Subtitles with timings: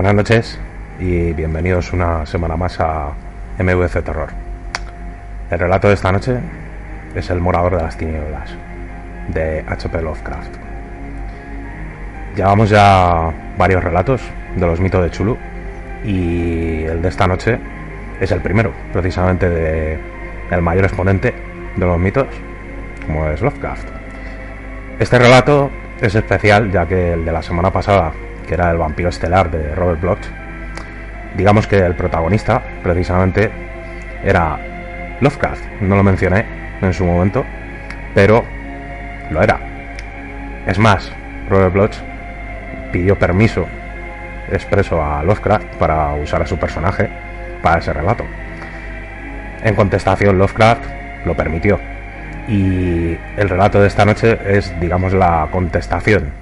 [0.00, 0.58] Buenas noches
[0.98, 3.12] y bienvenidos una semana más a
[3.58, 4.30] MVC Terror.
[5.50, 6.38] El relato de esta noche
[7.14, 8.50] es El Morador de las Tinieblas,
[9.28, 10.00] de H.P.
[10.00, 10.56] Lovecraft.
[12.34, 14.22] Llevamos ya varios relatos
[14.56, 15.36] de los mitos de Chulu
[16.02, 17.58] y el de esta noche
[18.22, 19.98] es el primero, precisamente de
[20.50, 21.34] el mayor exponente
[21.76, 22.28] de los mitos,
[23.04, 23.86] como es Lovecraft.
[24.98, 28.12] Este relato es especial ya que el de la semana pasada,
[28.50, 30.26] que era el vampiro estelar de Robert Bloch,
[31.36, 33.48] digamos que el protagonista precisamente
[34.24, 34.58] era
[35.20, 35.62] Lovecraft.
[35.82, 36.46] No lo mencioné
[36.82, 37.44] en su momento,
[38.12, 38.44] pero
[39.30, 39.60] lo era.
[40.66, 41.12] Es más,
[41.48, 41.94] Robert Bloch
[42.90, 43.68] pidió permiso
[44.50, 47.08] expreso a Lovecraft para usar a su personaje
[47.62, 48.24] para ese relato.
[49.62, 50.82] En contestación, Lovecraft
[51.24, 51.78] lo permitió.
[52.48, 56.32] Y el relato de esta noche es, digamos, la contestación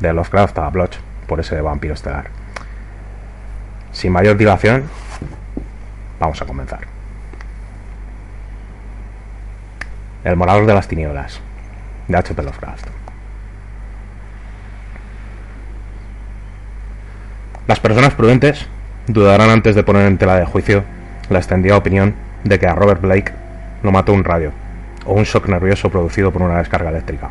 [0.00, 2.26] de Lovecraft a Bloch por ese vampiro estelar.
[3.92, 4.84] Sin mayor dilación,
[6.18, 6.80] vamos a comenzar.
[10.24, 11.40] El morador de las tinieblas,
[12.08, 12.42] de H.P.
[12.42, 12.86] Lovecraft.
[17.66, 18.66] Las personas prudentes
[19.06, 20.84] dudarán antes de poner en tela de juicio
[21.30, 23.32] la extendida opinión de que a Robert Blake
[23.82, 24.52] lo mató un radio
[25.06, 27.30] o un shock nervioso producido por una descarga eléctrica.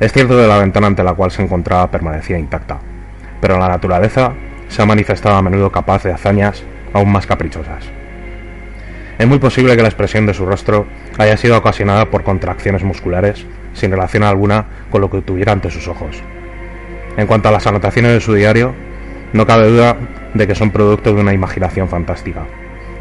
[0.00, 2.78] Es cierto que la ventana ante la cual se encontraba permanecía intacta,
[3.40, 4.32] pero la naturaleza
[4.68, 7.84] se ha manifestado a menudo capaz de hazañas aún más caprichosas.
[9.18, 10.86] Es muy posible que la expresión de su rostro
[11.18, 15.88] haya sido ocasionada por contracciones musculares sin relación alguna con lo que tuviera ante sus
[15.88, 16.22] ojos.
[17.16, 18.74] En cuanto a las anotaciones de su diario,
[19.32, 19.96] no cabe duda
[20.32, 22.44] de que son producto de una imaginación fantástica,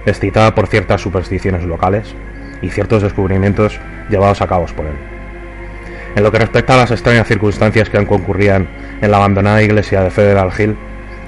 [0.07, 2.15] excitada por ciertas supersticiones locales
[2.63, 3.79] y ciertos descubrimientos
[4.09, 5.16] llevados a cabo por él.
[6.15, 8.67] En lo que respecta a las extrañas circunstancias que concurrían
[9.01, 10.75] en la abandonada iglesia de Federal Hill,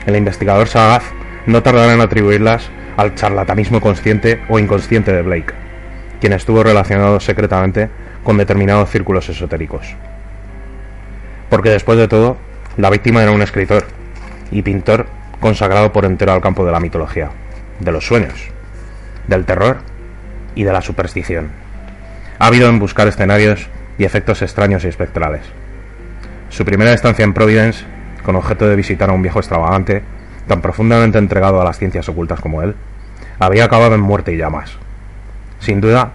[0.06, 1.04] el investigador sagaz
[1.46, 5.54] no tardará en atribuirlas al charlatanismo consciente o inconsciente de Blake,
[6.20, 7.90] quien estuvo relacionado secretamente
[8.24, 9.96] con determinados círculos esotéricos.
[11.50, 12.38] Porque después de todo,
[12.78, 13.86] la víctima era un escritor
[14.52, 15.08] y pintor
[15.40, 17.30] consagrado por entero al campo de la mitología,
[17.80, 18.50] de los sueños,
[19.28, 19.78] del terror
[20.56, 21.50] y de la superstición.
[22.38, 23.68] Ha habido en buscar escenarios
[24.00, 25.42] y efectos extraños y espectrales.
[26.50, 27.86] Su primera estancia en Providence,
[28.24, 30.02] con objeto de visitar a un viejo extravagante,
[30.48, 32.76] tan profundamente entregado a las ciencias ocultas como él,
[33.38, 34.78] había acabado en muerte y llamas.
[35.60, 36.14] Sin duda,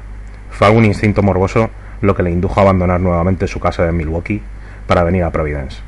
[0.51, 4.43] fue algún instinto morboso lo que le indujo a abandonar nuevamente su casa de Milwaukee
[4.87, 5.79] para venir a Providence.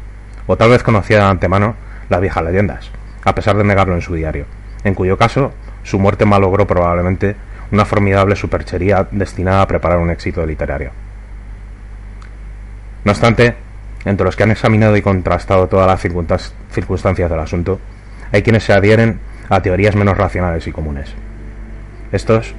[0.46, 1.76] O tal vez conocía de antemano
[2.10, 2.90] las viejas leyendas,
[3.24, 4.44] a pesar de negarlo en su diario,
[4.84, 5.52] en cuyo caso
[5.82, 7.36] su muerte malogró probablemente
[7.72, 11.05] una formidable superchería destinada a preparar un éxito literario.
[13.06, 13.54] No obstante,
[14.04, 17.78] entre los que han examinado y contrastado todas las circunstancias del asunto,
[18.32, 21.14] hay quienes se adhieren a teorías menos racionales y comunes.
[22.10, 22.52] Estos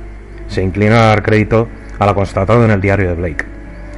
[0.47, 1.67] se inclinan a dar crédito
[1.99, 3.43] a lo constatado en el diario de Blake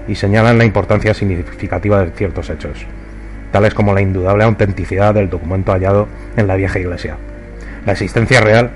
[0.07, 2.83] y señalan la importancia significativa de ciertos hechos,
[3.51, 7.17] tales como la indudable autenticidad del documento hallado en la vieja iglesia,
[7.85, 8.71] la existencia real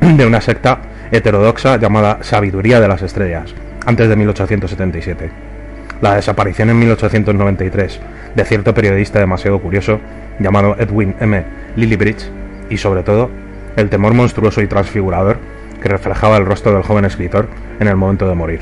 [0.00, 5.57] de una secta heterodoxa llamada Sabiduría de las Estrellas, antes de 1877,
[6.00, 8.00] la desaparición en 1893
[8.34, 10.00] de cierto periodista demasiado curioso
[10.38, 11.44] llamado Edwin M.
[11.76, 12.30] Lillibridge
[12.70, 13.30] y sobre todo
[13.76, 15.38] el temor monstruoso y transfigurador
[15.82, 17.48] que reflejaba el rostro del joven escritor
[17.80, 18.60] en el momento de morir.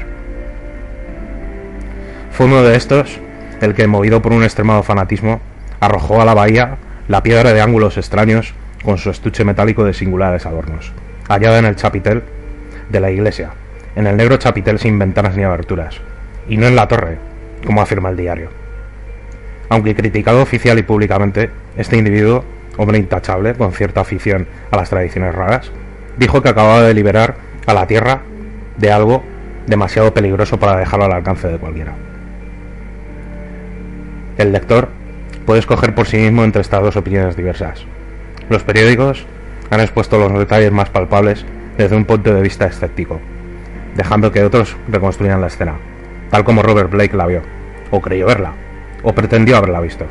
[2.30, 3.18] Fue uno de estos
[3.60, 5.40] el que, movido por un extremado fanatismo,
[5.80, 6.76] arrojó a la bahía
[7.08, 8.54] la piedra de ángulos extraños
[8.84, 10.92] con su estuche metálico de singulares adornos,
[11.28, 12.22] hallada en el chapitel
[12.90, 13.50] de la iglesia,
[13.94, 16.00] en el negro chapitel sin ventanas ni aberturas,
[16.48, 17.18] y no en la torre,
[17.64, 18.50] como afirma el diario.
[19.68, 22.44] Aunque criticado oficial y públicamente, este individuo,
[22.76, 25.72] hombre intachable, con cierta afición a las tradiciones raras,
[26.16, 28.20] dijo que acababa de liberar a la Tierra
[28.76, 29.24] de algo
[29.66, 31.94] demasiado peligroso para dejarlo al alcance de cualquiera.
[34.38, 34.88] El lector
[35.44, 37.84] puede escoger por sí mismo entre estas dos opiniones diversas.
[38.48, 39.26] Los periódicos
[39.70, 41.44] han expuesto los detalles más palpables
[41.76, 43.20] desde un punto de vista escéptico,
[43.96, 45.74] dejando que otros reconstruyan la escena,
[46.30, 47.42] tal como Robert Blake la vio,
[47.90, 48.52] o creyó verla,
[49.02, 50.06] o pretendió haberla visto.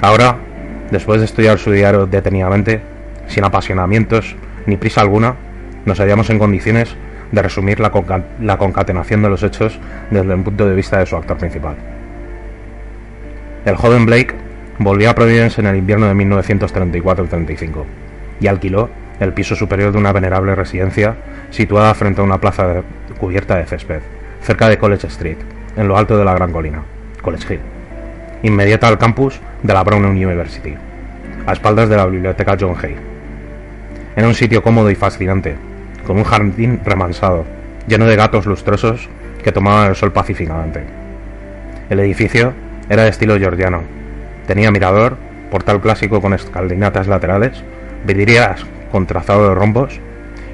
[0.00, 0.36] Ahora,
[0.90, 2.80] después de estudiar su diario detenidamente,
[3.26, 5.34] sin apasionamientos ni prisa alguna,
[5.84, 6.96] nos hallamos en condiciones
[7.32, 7.90] de resumir la,
[8.58, 9.78] concatenación de los hechos
[10.10, 11.76] desde el punto de vista de su actor principal.
[13.64, 14.34] El joven Blake
[14.78, 17.84] volvió a Providence en el invierno de 1934-35
[18.40, 18.88] y alquiló
[19.20, 21.16] el piso superior de una venerable residencia
[21.50, 22.82] situada frente a una plaza
[23.18, 24.00] cubierta de césped,
[24.48, 25.36] cerca de College Street,
[25.76, 26.82] en lo alto de la gran colina,
[27.20, 27.60] College Hill,
[28.42, 30.74] inmediata al campus de la Brown University,
[31.46, 32.96] a espaldas de la biblioteca John Hay.
[34.16, 35.56] Era un sitio cómodo y fascinante,
[36.06, 37.44] con un jardín remansado,
[37.88, 39.10] lleno de gatos lustrosos
[39.44, 40.82] que tomaban el sol pacíficamente.
[41.90, 42.54] El edificio
[42.88, 43.82] era de estilo georgiano.
[44.46, 45.18] Tenía mirador,
[45.50, 47.62] portal clásico con escalinatas laterales,
[48.06, 50.00] vidrieras con trazado de rombos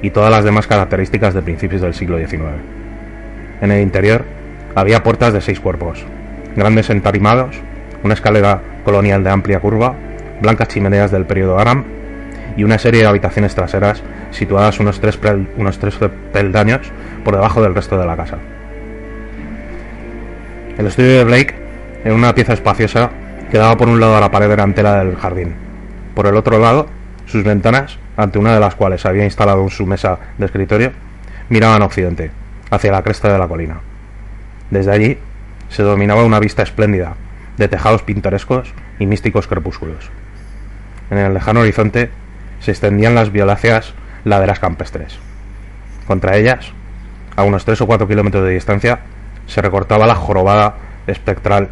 [0.01, 2.75] y todas las demás características de principios del siglo XIX.
[3.65, 4.23] En el interior
[4.75, 6.05] había puertas de seis cuerpos,
[6.55, 7.55] grandes entarimados,
[8.03, 9.95] una escalera colonial de amplia curva,
[10.39, 11.83] blancas chimeneas del periodo Aram
[12.55, 15.17] y una serie de habitaciones traseras situadas unos tres,
[15.57, 15.95] unos tres
[16.31, 16.91] peldaños
[17.23, 18.37] por debajo del resto de la casa.
[20.77, 21.55] El estudio de Blake
[22.03, 23.09] era una pieza espaciosa
[23.49, 25.55] que daba por un lado a la pared delantera del jardín.
[26.13, 26.85] Por el otro lado,
[27.25, 30.91] sus ventanas, ante una de las cuales había instalado su mesa de escritorio,
[31.49, 32.29] miraban occidente,
[32.71, 33.79] hacia la cresta de la colina.
[34.69, 35.17] Desde allí
[35.69, 37.15] se dominaba una vista espléndida,
[37.57, 40.09] de tejados pintorescos y místicos crepúsculos.
[41.09, 42.09] En el lejano horizonte
[42.59, 45.19] se extendían las violáceas laderas campestres.
[46.07, 46.71] Contra ellas,
[47.35, 48.99] a unos tres o cuatro kilómetros de distancia,
[49.47, 50.75] se recortaba la jorobada
[51.07, 51.69] espectral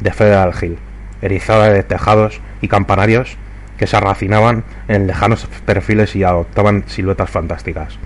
[0.00, 0.78] de Federal Hill,
[1.22, 3.36] erizada de tejados y campanarios
[3.76, 7.98] que se arracinaban en lejanos perfiles y adoptaban siluetas fantásticas,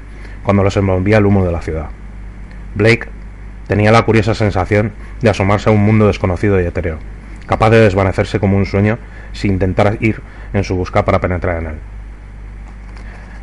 [0.43, 1.89] cuando los envolvía el humo de la ciudad.
[2.75, 3.09] Blake
[3.69, 6.99] tenía la curiosa sensación de asomarse a un mundo desconocido y etéreo,
[7.47, 8.99] capaz de desvanecerse como un sueño
[9.33, 10.21] sin intentar ir
[10.53, 11.75] en su busca para penetrar en él.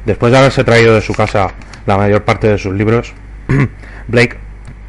[0.06, 1.52] Después de haberse traído de su casa
[1.86, 3.14] la mayor parte de sus libros,
[4.08, 4.38] Blake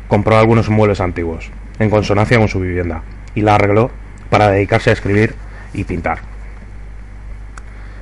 [0.09, 3.03] compró algunos muebles antiguos, en consonancia con su vivienda,
[3.35, 3.91] y la arregló
[4.29, 5.35] para dedicarse a escribir
[5.73, 6.19] y pintar.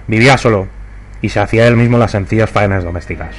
[0.07, 0.69] Vivía solo
[1.21, 3.35] y se hacía él mismo las sencillas faenas domésticas.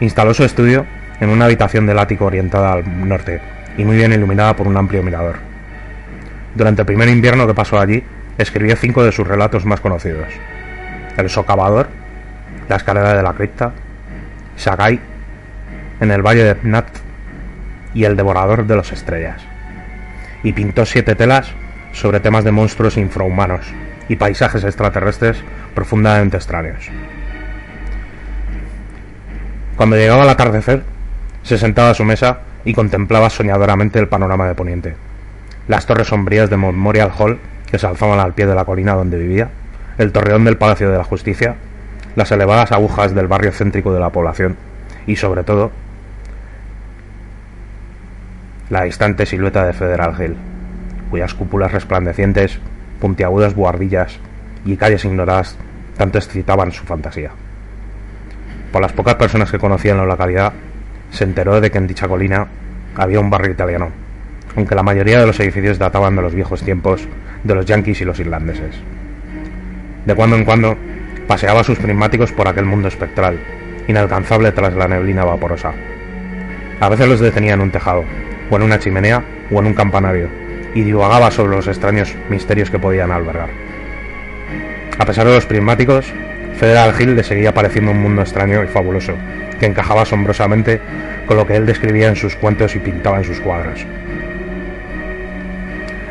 [0.00, 0.86] Instaló su estudio
[1.20, 3.40] en una habitación del ático orientada al norte
[3.76, 5.36] y muy bien iluminada por un amplio mirador.
[6.54, 8.02] Durante el primer invierno que pasó allí,
[8.38, 10.28] escribió cinco de sus relatos más conocidos:
[11.16, 11.88] El socavador,
[12.68, 13.72] La escalera de la cripta,
[14.56, 15.00] Sagai,
[16.00, 16.88] En el valle de Nat
[17.94, 19.42] y El devorador de las estrellas.
[20.42, 21.52] Y pintó siete telas
[21.92, 23.66] sobre temas de monstruos infrahumanos
[24.08, 25.42] y paisajes extraterrestres
[25.74, 26.90] profundamente extraños.
[29.76, 30.82] Cuando llegaba el atardecer,
[31.46, 34.96] se sentaba a su mesa y contemplaba soñadoramente el panorama de Poniente.
[35.68, 37.38] Las torres sombrías de Memorial Hall,
[37.70, 39.48] que se alzaban al pie de la colina donde vivía,
[39.96, 41.54] el torreón del Palacio de la Justicia,
[42.16, 44.56] las elevadas agujas del barrio céntrico de la población
[45.06, 45.70] y, sobre todo,
[48.68, 50.34] la distante silueta de Federal Hill,
[51.10, 52.58] cuyas cúpulas resplandecientes,
[53.00, 54.18] puntiagudas buhardillas
[54.64, 55.56] y calles ignoradas
[55.96, 57.30] tanto excitaban su fantasía.
[58.72, 60.52] Por las pocas personas que conocían la localidad,
[61.10, 62.46] se enteró de que en dicha colina
[62.94, 63.90] había un barrio italiano,
[64.56, 67.06] aunque la mayoría de los edificios databan de los viejos tiempos
[67.44, 68.76] de los yanquis y los irlandeses.
[70.04, 70.76] De cuando en cuando
[71.26, 73.38] paseaba sus prismáticos por aquel mundo espectral,
[73.88, 75.72] inalcanzable tras la neblina vaporosa.
[76.80, 78.04] A veces los detenía en un tejado,
[78.50, 80.28] o en una chimenea, o en un campanario,
[80.74, 83.48] y divagaba sobre los extraños misterios que podían albergar.
[84.98, 86.12] A pesar de los prismáticos,
[86.58, 89.14] Federal Hill le seguía pareciendo un mundo extraño y fabuloso,
[89.60, 90.80] que encajaba asombrosamente
[91.26, 93.84] con lo que él describía en sus cuentos y pintaba en sus cuadros.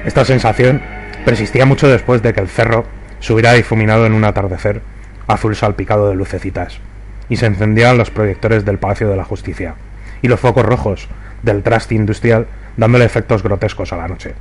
[0.06, 0.82] Esta sensación
[1.26, 2.86] persistía mucho después de que el cerro
[3.20, 4.82] se hubiera difuminado en un atardecer
[5.28, 6.80] azul salpicado de lucecitas,
[7.28, 9.74] y se encendían los proyectores del Palacio de la Justicia,
[10.22, 11.08] y los focos rojos
[11.42, 12.46] del traste industrial
[12.78, 14.36] dándole efectos grotescos a la noche.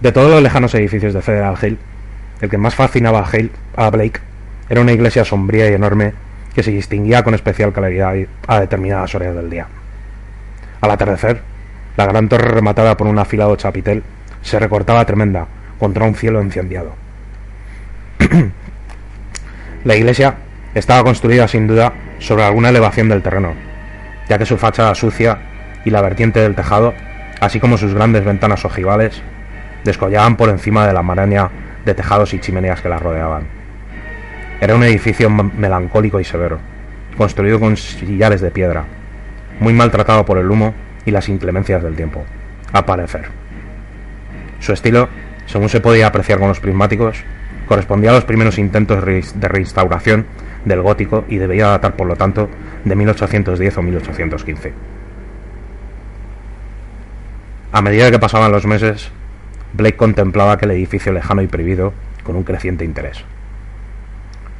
[0.00, 1.78] De todos los lejanos edificios de Federal Hill,
[2.40, 4.20] el que más fascinaba a, a Blake
[4.68, 6.12] era una iglesia sombría y enorme
[6.54, 8.14] que se distinguía con especial claridad
[8.46, 9.66] a determinadas horas del día.
[10.80, 11.40] Al atardecer,
[11.96, 14.02] la gran torre rematada por un afilado chapitel
[14.42, 15.46] se recortaba tremenda
[15.78, 16.94] contra un cielo encendiado.
[19.84, 20.34] la iglesia
[20.74, 23.54] estaba construida sin duda sobre alguna elevación del terreno,
[24.28, 25.38] ya que su fachada sucia
[25.84, 26.94] y la vertiente del tejado,
[27.40, 29.22] así como sus grandes ventanas ojivales,
[29.84, 31.50] descollaban por encima de la maraña
[31.84, 33.46] de tejados y chimeneas que la rodeaban.
[34.60, 36.58] Era un edificio melancólico y severo,
[37.16, 38.84] construido con sillares de piedra,
[39.60, 42.24] muy maltratado por el humo y las inclemencias del tiempo,
[42.72, 43.28] a parecer.
[44.60, 45.08] Su estilo,
[45.46, 47.22] según se podía apreciar con los prismáticos,
[47.66, 50.26] correspondía a los primeros intentos de reinstauración
[50.64, 52.48] del gótico y debía datar, por lo tanto,
[52.84, 54.72] de 1810 o 1815.
[57.70, 59.10] A medida que pasaban los meses,
[59.74, 63.24] Blake contemplaba aquel edificio lejano y prohibido con un creciente interés.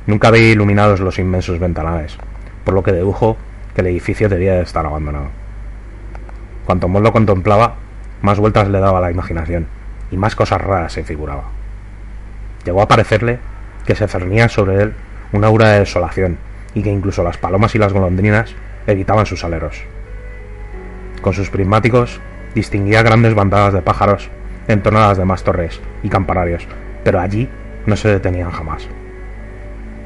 [0.06, 2.18] Nunca veía iluminados los inmensos ventanales,
[2.64, 3.36] por lo que dedujo
[3.74, 5.28] que el edificio debía de estar abandonado.
[6.66, 7.74] Cuanto más lo contemplaba,
[8.22, 9.66] más vueltas le daba la imaginación
[10.10, 11.44] y más cosas raras se figuraba.
[12.64, 13.38] Llegó a parecerle
[13.86, 14.94] que se cernía sobre él
[15.32, 16.38] una aura de desolación
[16.74, 18.54] y que incluso las palomas y las golondrinas
[18.86, 19.82] evitaban sus aleros.
[21.22, 22.20] Con sus prismáticos
[22.54, 24.30] distinguía grandes bandadas de pájaros
[24.68, 26.66] en torno a las demás torres y campanarios,
[27.02, 27.48] pero allí
[27.86, 28.86] no se detenían jamás.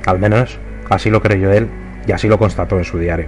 [0.06, 1.68] Al menos así lo creyó él
[2.06, 3.26] y así lo constató en su diario.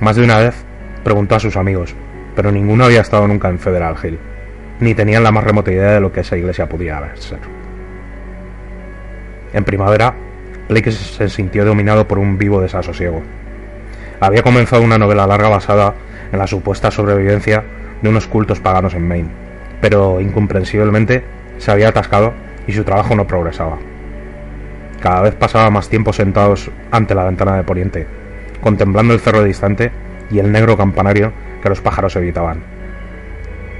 [0.00, 0.64] Más de una vez
[1.04, 1.94] preguntó a sus amigos,
[2.34, 4.18] pero ninguno había estado nunca en Federal Hill,
[4.80, 7.38] ni tenían la más remota idea de lo que esa iglesia podía ser.
[9.52, 10.14] En primavera,
[10.68, 13.22] Blake se sintió dominado por un vivo desasosiego.
[14.20, 15.94] Había comenzado una novela larga basada
[16.30, 17.64] en la supuesta sobrevivencia
[18.02, 19.47] de unos cultos paganos en Maine,
[19.80, 21.24] pero incomprensiblemente
[21.58, 22.34] se había atascado
[22.66, 23.78] y su trabajo no progresaba.
[25.00, 28.06] Cada vez pasaba más tiempo sentados ante la ventana de Poniente,
[28.60, 29.92] contemplando el cerro distante
[30.30, 31.32] y el negro campanario
[31.62, 32.62] que los pájaros evitaban.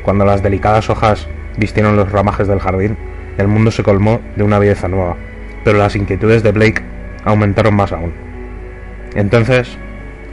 [0.05, 2.97] Cuando las delicadas hojas vistieron los ramajes del jardín,
[3.37, 5.17] el mundo se colmó de una belleza nueva,
[5.65, 6.83] pero las inquietudes de Blake
[7.25, 8.13] aumentaron más aún.
[9.15, 9.77] Entonces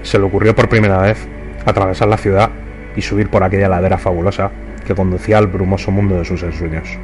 [0.04, 1.28] se le ocurrió por primera vez
[1.66, 2.52] atravesar la ciudad
[2.96, 4.52] y subir por aquella ladera fabulosa
[4.86, 6.98] que conducía al brumoso mundo de sus ensueños.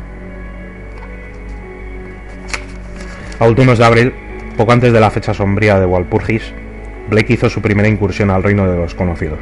[3.39, 4.13] A últimos de abril,
[4.55, 6.53] poco antes de la fecha sombría de Walpurgis,
[7.09, 9.39] Blake hizo su primera incursión al reino de los conocidos.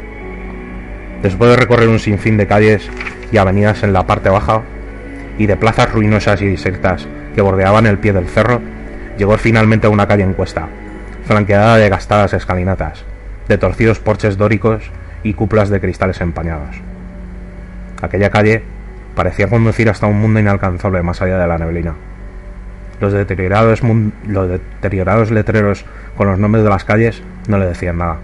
[1.21, 2.89] Después de recorrer un sinfín de calles
[3.31, 4.61] y avenidas en la parte baja
[5.37, 8.61] y de plazas ruinosas y disectas que bordeaban el pie del cerro,
[9.17, 10.69] llegó finalmente a una calle en cuesta,
[11.25, 13.03] flanqueada de gastadas escalinatas,
[13.49, 14.89] de torcidos porches dóricos
[15.23, 16.88] y cúpulas de cristales empañados.
[18.01, 18.63] Aquella calle
[19.15, 21.95] parecía conducir hasta un mundo inalcanzable más allá de la neblina.
[23.01, 23.81] Los deteriorados,
[24.27, 25.85] los deteriorados letreros
[26.17, 28.17] con los nombres de las calles no le decían nada.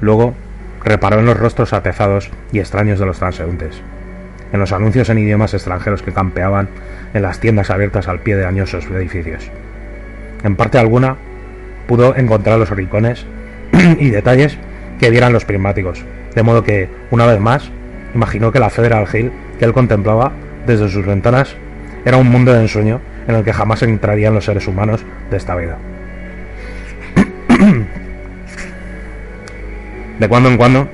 [0.00, 0.34] Luego
[0.82, 3.80] reparó en los rostros atezados y extraños de los transeúntes,
[4.52, 6.68] en los anuncios en idiomas extranjeros que campeaban
[7.14, 9.50] en las tiendas abiertas al pie de añosos edificios.
[10.42, 11.16] En parte alguna
[11.86, 13.24] pudo encontrar los rincones
[13.98, 14.58] y detalles
[15.00, 17.70] que dieran los prismáticos, de modo que, una vez más,
[18.14, 20.32] imaginó que la Federal Hill que él contemplaba
[20.66, 21.56] desde sus ventanas
[22.04, 25.54] era un mundo de ensueño en el que jamás entrarían los seres humanos de esta
[25.56, 25.78] vida.
[30.18, 30.88] De cuando en cuando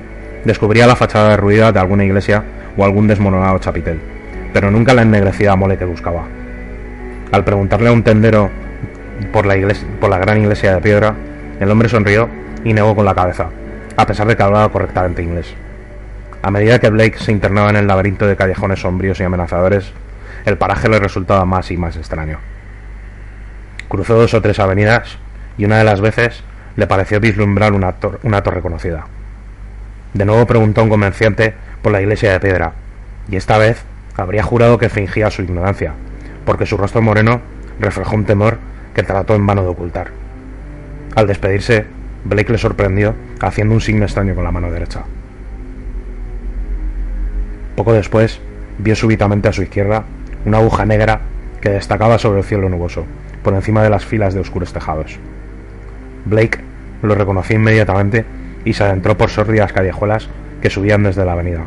[0.45, 2.43] descubría la fachada derruida de alguna iglesia
[2.75, 3.99] o algún desmoronado chapitel,
[4.51, 6.23] pero nunca la ennegrecida mole que buscaba.
[7.31, 8.49] Al preguntarle a un tendero
[9.31, 11.13] por la, iglesia, por la gran iglesia de piedra,
[11.59, 12.29] el hombre sonrió
[12.63, 13.49] y negó con la cabeza,
[13.95, 15.53] a pesar de que hablaba correctamente inglés.
[16.43, 19.91] A medida que Blake se internaba en el laberinto de callejones sombríos y amenazadores,
[20.45, 22.39] el paraje le resultaba más y más extraño.
[23.87, 25.19] Cruzó dos o tres avenidas
[25.57, 26.43] y una de las veces
[26.75, 29.05] le pareció vislumbrar una, torre conocida.
[30.13, 32.73] De nuevo preguntó a un convenciente por la iglesia de piedra,
[33.29, 33.83] y esta vez
[34.17, 35.93] habría jurado que fingía su ignorancia,
[36.45, 37.41] porque su rostro moreno
[37.79, 38.57] reflejó un temor
[38.95, 40.07] que trató en vano de ocultar.
[41.15, 41.85] Al despedirse,
[42.23, 45.03] Blake le sorprendió haciendo un signo extraño con la mano derecha.
[47.81, 48.39] Poco después,
[48.77, 50.03] vio súbitamente a su izquierda
[50.45, 51.21] una aguja negra
[51.61, 53.05] que destacaba sobre el cielo nuboso,
[53.41, 55.17] por encima de las filas de oscuros tejados.
[56.25, 56.59] Blake
[57.01, 58.23] lo reconoció inmediatamente
[58.65, 60.29] y se adentró por sórdidas callejuelas
[60.61, 61.61] que subían desde la avenida.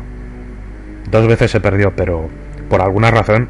[1.11, 2.29] Dos veces se perdió, pero,
[2.69, 3.49] por alguna razón,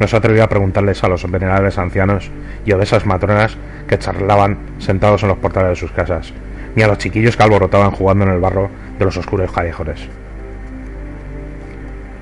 [0.00, 2.30] no se atrevió a preguntarles a los venerables ancianos
[2.64, 3.58] y obesas matronas
[3.88, 6.32] que charlaban sentados en los portales de sus casas,
[6.76, 10.08] ni a los chiquillos que alborotaban jugando en el barro de los oscuros callejones.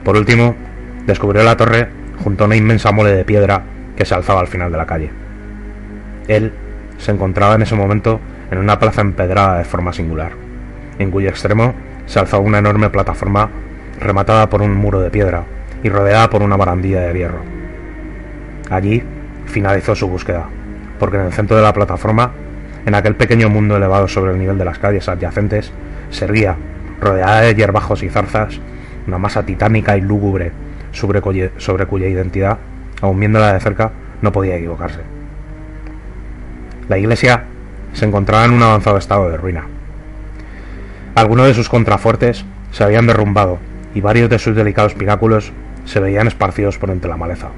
[0.04, 0.54] Por último,
[1.06, 1.88] descubrió la torre
[2.22, 3.62] junto a una inmensa mole de piedra
[3.96, 5.10] que se alzaba al final de la calle.
[6.28, 6.52] Él
[6.98, 8.20] se encontraba en ese momento
[8.50, 10.32] en una plaza empedrada de forma singular,
[10.98, 11.74] en cuyo extremo
[12.06, 13.50] se alzaba una enorme plataforma
[14.00, 15.44] rematada por un muro de piedra
[15.82, 17.40] y rodeada por una barandilla de hierro.
[18.70, 19.02] Allí
[19.46, 20.46] finalizó su búsqueda,
[20.98, 22.32] porque en el centro de la plataforma,
[22.86, 25.72] en aquel pequeño mundo elevado sobre el nivel de las calles adyacentes,
[26.10, 26.26] se
[27.00, 28.60] rodeada de hierbajos y zarzas,
[29.06, 30.52] una masa titánica y lúgubre
[30.92, 32.58] sobre, cuya identidad,
[33.00, 33.92] aun viéndola de cerca,
[34.22, 35.00] no podía equivocarse.
[36.88, 37.44] La iglesia
[37.92, 39.64] se encontraba en un avanzado estado de ruina.
[41.14, 43.58] Algunos de sus contrafuertes se habían derrumbado
[43.94, 45.52] y varios de sus delicados pináculos
[45.84, 47.48] se veían esparcidos por entre la maleza.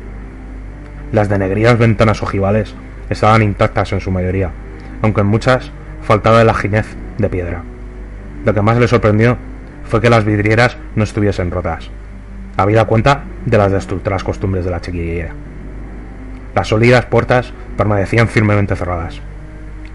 [1.12, 2.74] Las denegridas ventanas ojivales
[3.08, 4.50] estaban intactas en su mayoría,
[5.02, 5.70] aunque en muchas
[6.02, 6.86] faltaba la jinez
[7.18, 7.62] de piedra.
[8.44, 9.36] Lo que más le sorprendió
[9.88, 11.90] fue que las vidrieras no estuviesen rotas,
[12.56, 15.32] habida cuenta de las destructoras costumbres de la chiquillería.
[16.54, 19.20] Las sólidas puertas permanecían firmemente cerradas.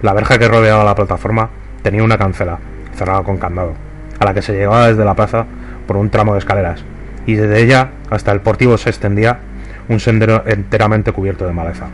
[0.02, 1.50] La verja que rodeaba la plataforma
[1.82, 2.60] tenía una cancela,
[2.96, 3.74] cerrada con candado,
[4.20, 5.46] a la que se llegaba desde la plaza
[5.88, 6.84] por un tramo de escaleras,
[7.26, 9.40] y desde ella hasta el portivo se extendía
[9.90, 11.88] un sendero enteramente cubierto de maleza.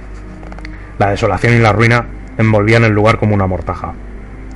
[0.99, 2.05] La desolación y la ruina
[2.37, 3.93] envolvían el lugar como una mortaja,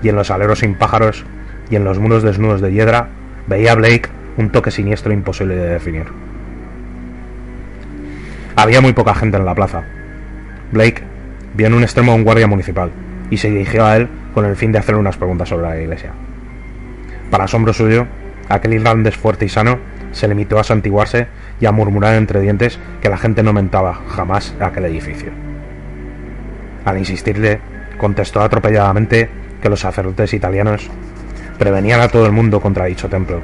[0.03, 1.25] y en los aleros sin pájaros
[1.69, 3.07] y en los muros desnudos de hiedra
[3.47, 6.05] veía Blake un toque siniestro imposible de definir.
[8.55, 9.83] Había muy poca gente en la plaza.
[10.71, 11.03] Blake
[11.53, 12.91] vio en un extremo a un guardia municipal
[13.29, 16.11] y se dirigió a él con el fin de hacerle unas preguntas sobre la iglesia.
[17.29, 18.07] Para asombro suyo,
[18.49, 19.79] aquel irlandés fuerte y sano
[20.11, 21.27] se limitó a santiguarse
[21.59, 25.31] y a murmurar entre dientes que la gente no mentaba jamás aquel edificio.
[26.83, 27.59] Al insistirle,
[27.97, 29.29] contestó atropelladamente
[29.61, 30.89] que los sacerdotes italianos
[31.61, 33.39] prevenían a todo el mundo contra dicho templo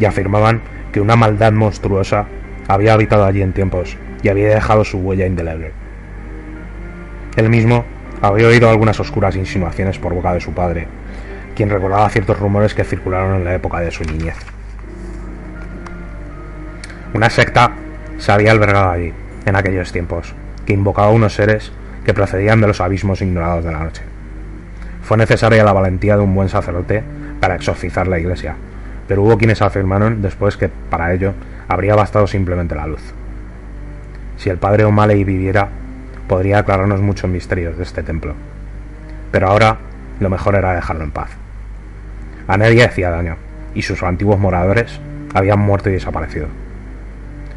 [0.00, 2.24] y afirmaban que una maldad monstruosa
[2.66, 5.72] había habitado allí en tiempos y había dejado su huella indeleble.
[7.36, 7.84] Él mismo
[8.22, 10.86] había oído algunas oscuras insinuaciones por boca de su padre,
[11.54, 14.38] quien recordaba ciertos rumores que circularon en la época de su niñez.
[17.12, 17.72] Una secta
[18.16, 19.12] se había albergado allí,
[19.44, 20.32] en aquellos tiempos,
[20.64, 21.70] que invocaba unos seres
[22.06, 24.04] que procedían de los abismos ignorados de la noche.
[25.02, 27.04] Fue necesaria la valentía de un buen sacerdote
[27.40, 28.56] para exorcizar la iglesia,
[29.06, 31.32] pero hubo quienes afirmaron después que para ello
[31.68, 33.02] habría bastado simplemente la luz.
[34.36, 35.68] Si el padre O'Malley viviera,
[36.28, 38.34] podría aclararnos muchos misterios de este templo.
[39.32, 39.78] Pero ahora
[40.20, 41.30] lo mejor era dejarlo en paz.
[42.46, 43.36] A nadie hacía daño,
[43.74, 45.00] y sus antiguos moradores
[45.34, 46.46] habían muerto y desaparecido.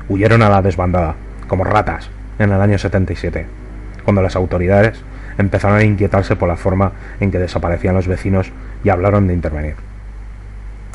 [0.10, 1.16] Huyeron a la desbandada,
[1.48, 2.10] como ratas,
[2.40, 3.46] en el año 77,
[4.04, 5.02] cuando las autoridades
[5.38, 8.52] empezaron a inquietarse por la forma en que desaparecían los vecinos
[8.84, 9.76] y hablaron de intervenir.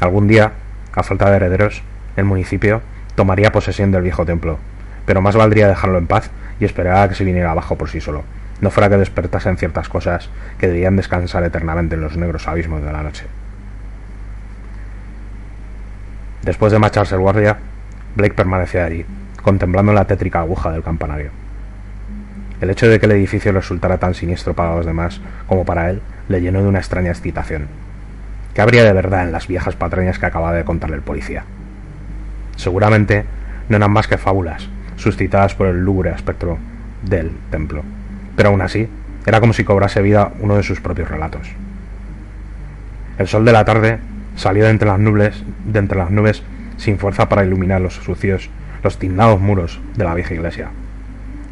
[0.01, 0.53] Algún día,
[0.95, 1.83] a falta de herederos,
[2.17, 2.83] el municipio
[3.15, 4.59] tomaría posesión del viejo templo,
[5.07, 8.01] pero más valdría dejarlo en paz y esperar a que se viniera abajo por sí
[8.01, 8.25] solo,
[8.61, 12.93] no fuera que despertasen ciertas cosas que debían descansar eternamente en los negros abismos de
[12.93, 13.27] la noche.
[16.43, 17.59] Después de marcharse el guardia,
[18.15, 19.05] Blake permanecía allí,
[19.43, 21.31] contemplando la tétrica aguja del campanario.
[22.61, 26.01] El hecho de que el edificio resultara tan siniestro para los demás como para él
[26.29, 27.67] le llenó de una extraña excitación.
[28.57, 31.45] ¿Qué habría de verdad en las viejas patrañas que acababa de contarle el policía?
[32.57, 33.27] Seguramente
[33.69, 34.67] no eran más que fábulas,
[34.97, 36.57] suscitadas por el lúgubre aspecto
[37.03, 37.83] del templo.
[38.35, 38.89] Pero aún así,
[39.27, 41.51] era como si cobrase vida uno de sus propios relatos.
[43.19, 43.99] El sol de la tarde
[44.37, 46.43] salió de entre las nubes, de entre las nubes
[46.79, 48.49] sin fuerza para iluminar los sucios,
[48.83, 50.71] los tiznados muros de la vieja iglesia.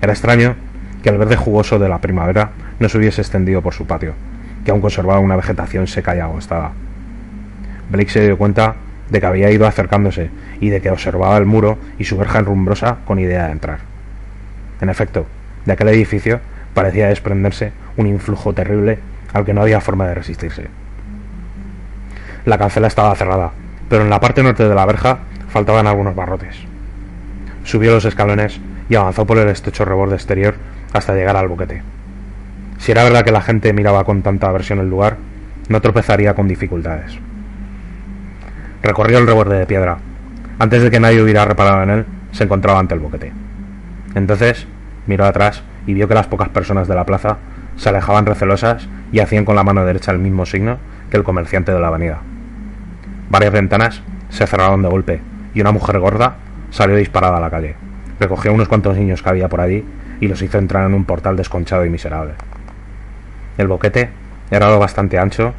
[0.01, 0.55] Era extraño
[1.03, 4.15] que el verde jugoso de la primavera no se hubiese extendido por su patio,
[4.65, 6.73] que aún conservaba una vegetación seca y agostada.
[7.95, 8.75] Blake se dio cuenta
[9.09, 10.29] de que había ido acercándose
[10.61, 13.79] y de que observaba el muro y su verja enrumbrosa con idea de entrar.
[14.81, 15.27] En efecto,
[15.65, 16.41] de aquel edificio
[16.75, 18.99] parecía desprenderse un influjo terrible
[19.33, 20.67] al que no había forma de resistirse.
[22.45, 23.53] La cancela estaba cerrada,
[23.89, 26.57] pero en la parte norte de la verja faltaban algunos barrotes.
[27.63, 30.57] Subió los escalones y avanzó por el estrecho reborde exterior
[30.93, 31.83] hasta llegar al boquete.
[32.79, 35.17] Si era verdad que la gente miraba con tanta aversión el lugar,
[35.69, 37.19] no tropezaría con dificultades.
[38.85, 39.97] Recorrió el reborde de piedra.
[40.59, 43.33] Antes de que nadie hubiera reparado en él, se encontraba ante el boquete.
[44.15, 44.67] Entonces
[45.07, 47.39] miró atrás y vio que las pocas personas de la plaza
[47.77, 50.77] se alejaban recelosas y hacían con la mano derecha el mismo signo
[51.11, 52.19] que el comerciante de la avenida.
[53.31, 55.23] Varias ventanas se cerraron de golpe
[55.55, 56.37] y una mujer gorda
[56.71, 57.77] salió disparada a la calle.
[58.21, 59.83] Recogió unos cuantos niños que había por allí
[60.21, 62.35] y los hizo entrar en un portal desconchado y miserable.
[63.57, 64.11] El boquete
[64.51, 65.55] era lo bastante ancho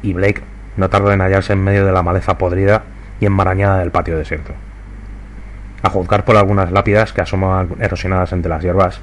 [0.00, 2.82] y Blake no tardó en hallarse en medio de la maleza podrida
[3.20, 4.52] y enmarañada del patio desierto.
[5.82, 9.00] A juzgar por algunas lápidas que asomaban erosionadas entre las hierbas,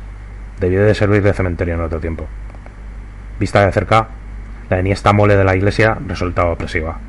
[0.60, 2.28] debió de servir de cementerio en otro tiempo.
[3.40, 4.08] Vista de cerca,
[4.70, 7.00] la enhiesta mole de la iglesia resultaba opresiva.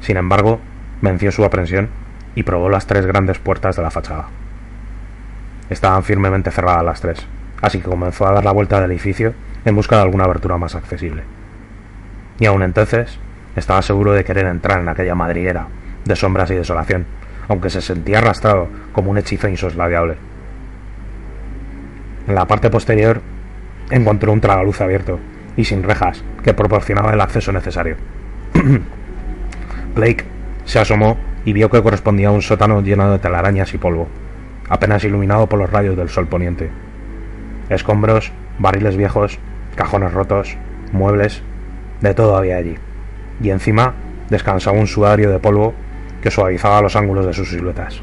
[0.00, 0.60] Sin embargo,
[1.02, 1.88] venció su aprensión
[2.34, 4.26] y probó las tres grandes puertas de la fachada.
[5.68, 7.26] Estaban firmemente cerradas las tres,
[7.60, 10.74] así que comenzó a dar la vuelta del edificio en busca de alguna abertura más
[10.74, 11.22] accesible.
[12.38, 13.18] Y aún entonces
[13.56, 15.66] estaba seguro de querer entrar en aquella madriguera
[16.04, 17.06] de sombras y desolación,
[17.48, 20.16] aunque se sentía arrastrado como un hechizo insoslayable.
[22.28, 23.20] En la parte posterior
[23.90, 25.18] encontró un tragaluz abierto
[25.56, 27.96] y sin rejas que proporcionaba el acceso necesario.
[29.94, 30.24] Blake
[30.64, 34.08] se asomó y vio que correspondía a un sótano lleno de telarañas y polvo,
[34.68, 36.70] apenas iluminado por los rayos del sol poniente.
[37.68, 39.38] Escombros, barriles viejos,
[39.74, 40.56] cajones rotos,
[40.92, 41.42] muebles,
[42.00, 42.76] de todo había allí.
[43.42, 43.94] Y encima
[44.28, 45.74] descansaba un sudario de polvo
[46.22, 48.02] que suavizaba los ángulos de sus siluetas.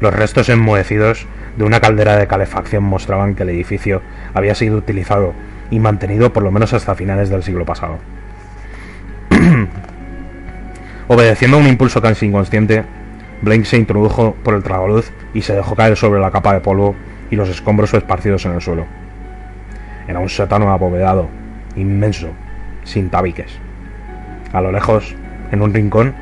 [0.00, 4.02] Los restos enmohecidos de una caldera de calefacción mostraban que el edificio
[4.34, 5.34] había sido utilizado
[5.70, 7.98] y mantenido por lo menos hasta finales del siglo pasado.
[11.08, 12.84] Obedeciendo a un impulso casi inconsciente,
[13.42, 16.94] Blake se introdujo por el tragaluz y se dejó caer sobre la capa de polvo
[17.30, 18.86] y los escombros esparcidos en el suelo.
[20.08, 21.28] Era un sótano abovedado,
[21.76, 22.30] inmenso,
[22.84, 23.58] sin tabiques.
[24.52, 25.14] A lo lejos,
[25.52, 26.14] en un rincón,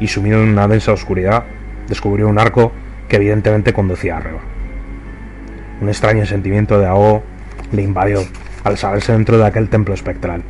[0.00, 1.44] y sumido en una densa oscuridad,
[1.88, 2.72] descubrió un arco
[3.08, 4.40] que evidentemente conducía arriba.
[5.80, 7.22] Un extraño sentimiento de ahogo
[7.72, 8.20] le invadió
[8.64, 10.42] al saberse dentro de aquel templo espectral,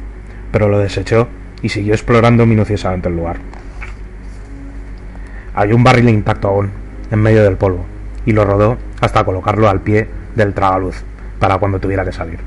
[0.50, 1.28] pero lo desechó
[1.62, 3.36] y siguió explorando minuciosamente el lugar.
[5.54, 6.70] Hay un barril intacto aún,
[7.10, 7.84] en medio del polvo,
[8.24, 11.02] y lo rodó hasta colocarlo al pie del tragaluz,
[11.38, 12.38] para cuando tuviera que salir.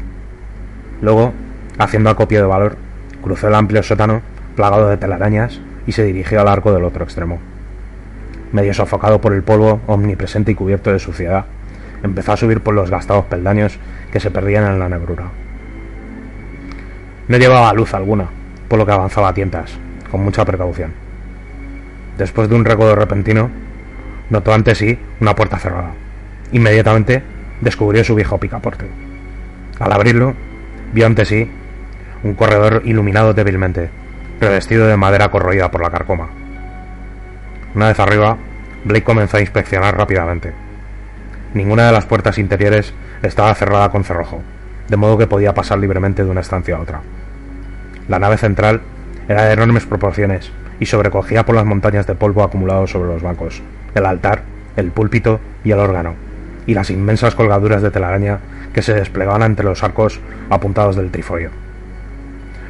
[1.02, 1.34] Luego,
[1.78, 2.78] haciendo acopio de valor,
[3.22, 4.22] cruzó el amplio sótano,
[4.60, 7.40] plagado de telarañas, y se dirigió al arco del otro extremo.
[8.52, 11.46] Medio sofocado por el polvo omnipresente y cubierto de suciedad,
[12.04, 13.80] empezó a subir por los gastados peldaños
[14.12, 15.28] que se perdían en la negrura.
[17.30, 18.26] No llevaba luz alguna,
[18.68, 19.72] por lo que avanzaba a tientas,
[20.12, 20.92] con mucha precaución.
[22.18, 23.50] Después de un recodo repentino,
[24.30, 25.92] notó ante sí una puerta cerrada.
[26.52, 27.24] Inmediatamente
[27.62, 28.88] descubrió su viejo picaporte.
[29.80, 30.34] Al abrirlo,
[30.94, 31.50] vio ante sí
[32.24, 33.90] un corredor iluminado débilmente,
[34.40, 36.30] revestido de madera corroída por la carcoma.
[37.76, 38.38] Una vez arriba,
[38.86, 40.54] Blake comenzó a inspeccionar rápidamente.
[41.54, 44.42] Ninguna de las puertas interiores estaba cerrada con cerrojo,
[44.88, 47.02] de modo que podía pasar libremente de una estancia a otra.
[48.08, 48.82] La nave central
[49.28, 53.62] era de enormes proporciones y sobrecogía por las montañas de polvo acumulados sobre los bancos,
[53.94, 54.44] el altar,
[54.78, 56.16] el púlpito y el órgano,
[56.66, 58.40] y las inmensas colgaduras de telaraña
[58.74, 61.52] que se desplegaban entre los arcos apuntados del triforio.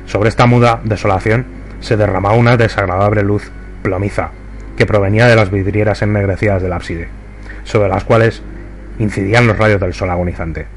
[0.06, 4.32] Sobre esta muda desolación se derramaba una desagradable luz plomiza
[4.78, 7.08] que provenía de las vidrieras ennegrecidas del ábside,
[7.64, 8.42] sobre las cuales
[8.98, 10.68] incidían los rayos del sol agonizante.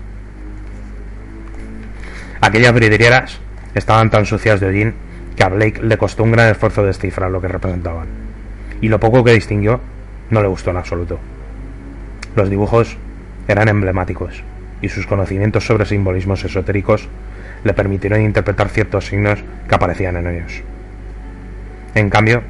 [2.41, 3.39] Aquellas vidrieras
[3.75, 4.95] estaban tan sucias de hollín
[5.37, 8.09] que a Blake le costó un gran esfuerzo descifrar lo que representaban,
[8.81, 9.81] y lo poco que distinguió
[10.31, 11.19] no le gustó en absoluto.
[12.35, 12.97] Los dibujos
[13.47, 14.43] eran emblemáticos,
[14.81, 17.09] y sus conocimientos sobre simbolismos esotéricos
[17.63, 19.39] le permitieron interpretar ciertos signos
[19.69, 20.63] que aparecían en ellos.
[21.95, 22.43] En cambio,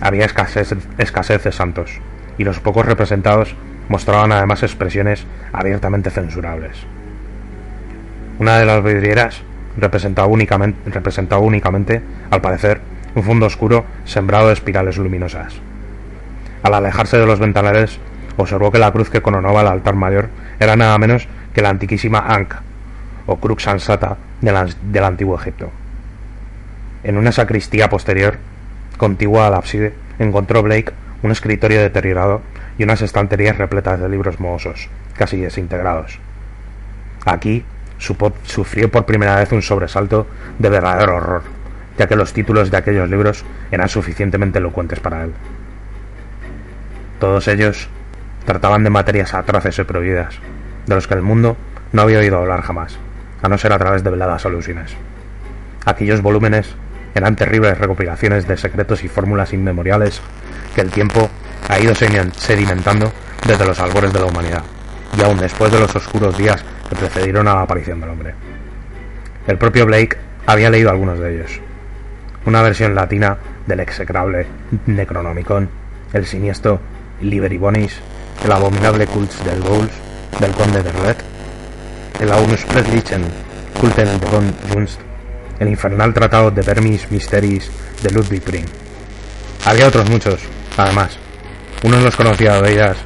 [0.00, 2.00] había escasez, de santos,
[2.36, 3.54] y los pocos representados
[3.88, 6.78] mostraban además expresiones abiertamente censurables.
[8.38, 9.42] Una de las vidrieras
[9.76, 12.80] representaba únicamente, representaba únicamente, al parecer,
[13.14, 15.54] un fondo oscuro sembrado de espirales luminosas.
[16.62, 17.98] Al alejarse de los ventanales,
[18.36, 20.28] observó que la cruz que coronaba el altar mayor
[20.60, 22.54] era nada menos que la antiquísima Ankh,
[23.26, 25.70] o crux ansata del antiguo Egipto.
[27.04, 28.38] En una sacristía posterior,
[28.98, 32.42] contigua al ábside, encontró Blake un escritorio deteriorado
[32.76, 36.20] y unas estanterías repletas de libros mohosos, casi desintegrados.
[37.24, 37.64] Aquí
[37.98, 40.26] sufrió por primera vez un sobresalto
[40.58, 41.42] de verdadero horror,
[41.98, 45.32] ya que los títulos de aquellos libros eran suficientemente elocuentes para él.
[47.18, 47.88] Todos ellos
[48.44, 50.38] trataban de materias atroces y prohibidas,
[50.86, 51.56] de los que el mundo
[51.92, 52.96] no había oído hablar jamás,
[53.42, 54.94] a no ser a través de veladas alusiones.
[55.84, 56.74] Aquellos volúmenes
[57.18, 60.20] eran terribles recopilaciones de secretos y fórmulas inmemoriales
[60.74, 61.28] que el tiempo
[61.68, 63.12] ha ido sedimentando
[63.46, 64.62] desde los albores de la humanidad,
[65.16, 68.34] y aún después de los oscuros días que precedieron a la aparición del hombre.
[69.46, 71.60] El propio Blake había leído algunos de ellos.
[72.46, 74.46] Una versión latina del execrable
[74.86, 75.68] Necronomicon,
[76.12, 76.80] el siniestro
[77.20, 78.00] Liberi Bonis,
[78.44, 79.92] el abominable Cults del Bowls,
[80.40, 81.16] del Conde de Red,
[82.20, 83.24] el Aunus Preslichen,
[83.80, 85.00] Kulten von Gunst,
[85.58, 87.70] el infernal tratado de Vermis Mysteries
[88.02, 88.66] de Ludwig Green.
[89.64, 90.40] Había otros muchos,
[90.76, 91.18] además.
[91.82, 92.96] Unos los conocía de ellas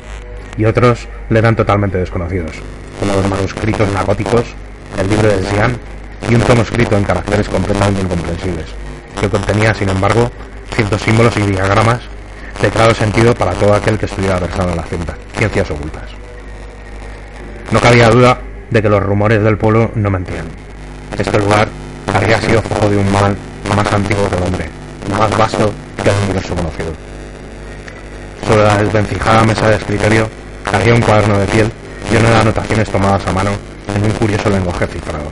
[0.57, 2.53] y otros le eran totalmente desconocidos,
[3.01, 4.45] como los manuscritos nagóticos,
[4.99, 5.77] el libro de Xian
[6.29, 8.67] y un tomo escrito en caracteres completamente incomprensibles,
[9.21, 10.31] que contenía, sin embargo,
[10.75, 12.01] ciertos símbolos y diagramas
[12.61, 16.11] de claro sentido para todo aquel que estuviera versado en la cinta, ciencias ocultas.
[17.71, 20.47] No cabía duda de que los rumores del pueblo no mentían.
[21.19, 21.69] Este lugar
[22.15, 23.37] había sido foco de un mal
[23.77, 24.69] más antiguo que el hombre,
[25.19, 25.73] más vasto
[26.03, 26.93] que el universo conocido.
[28.47, 30.29] Sobre la desvencijada mesa de escritorio
[30.73, 31.71] había un cuaderno de piel
[32.11, 33.51] lleno de anotaciones tomadas a mano
[33.97, 35.31] en un curioso lenguaje cifrado.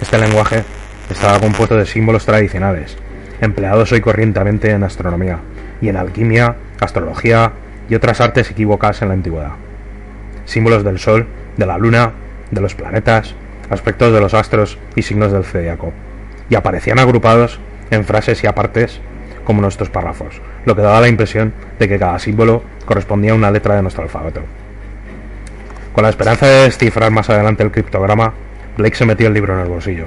[0.00, 0.64] Este lenguaje
[1.10, 2.96] estaba compuesto de símbolos tradicionales,
[3.40, 5.38] empleados hoy corrientemente en astronomía
[5.80, 7.52] y en alquimia, astrología
[7.88, 9.52] y otras artes equivocadas en la antigüedad.
[10.44, 12.12] Símbolos del Sol, de la Luna,
[12.50, 13.34] de los planetas,
[13.70, 15.92] aspectos de los astros y signos del zodiaco,
[16.50, 19.00] y aparecían agrupados en frases y apartes
[19.44, 23.50] como nuestros párrafos, lo que daba la impresión de que cada símbolo correspondía a una
[23.50, 24.42] letra de nuestro alfabeto.
[25.94, 28.34] Con la esperanza de descifrar más adelante el criptograma,
[28.76, 30.04] Blake se metió el libro en el bolsillo.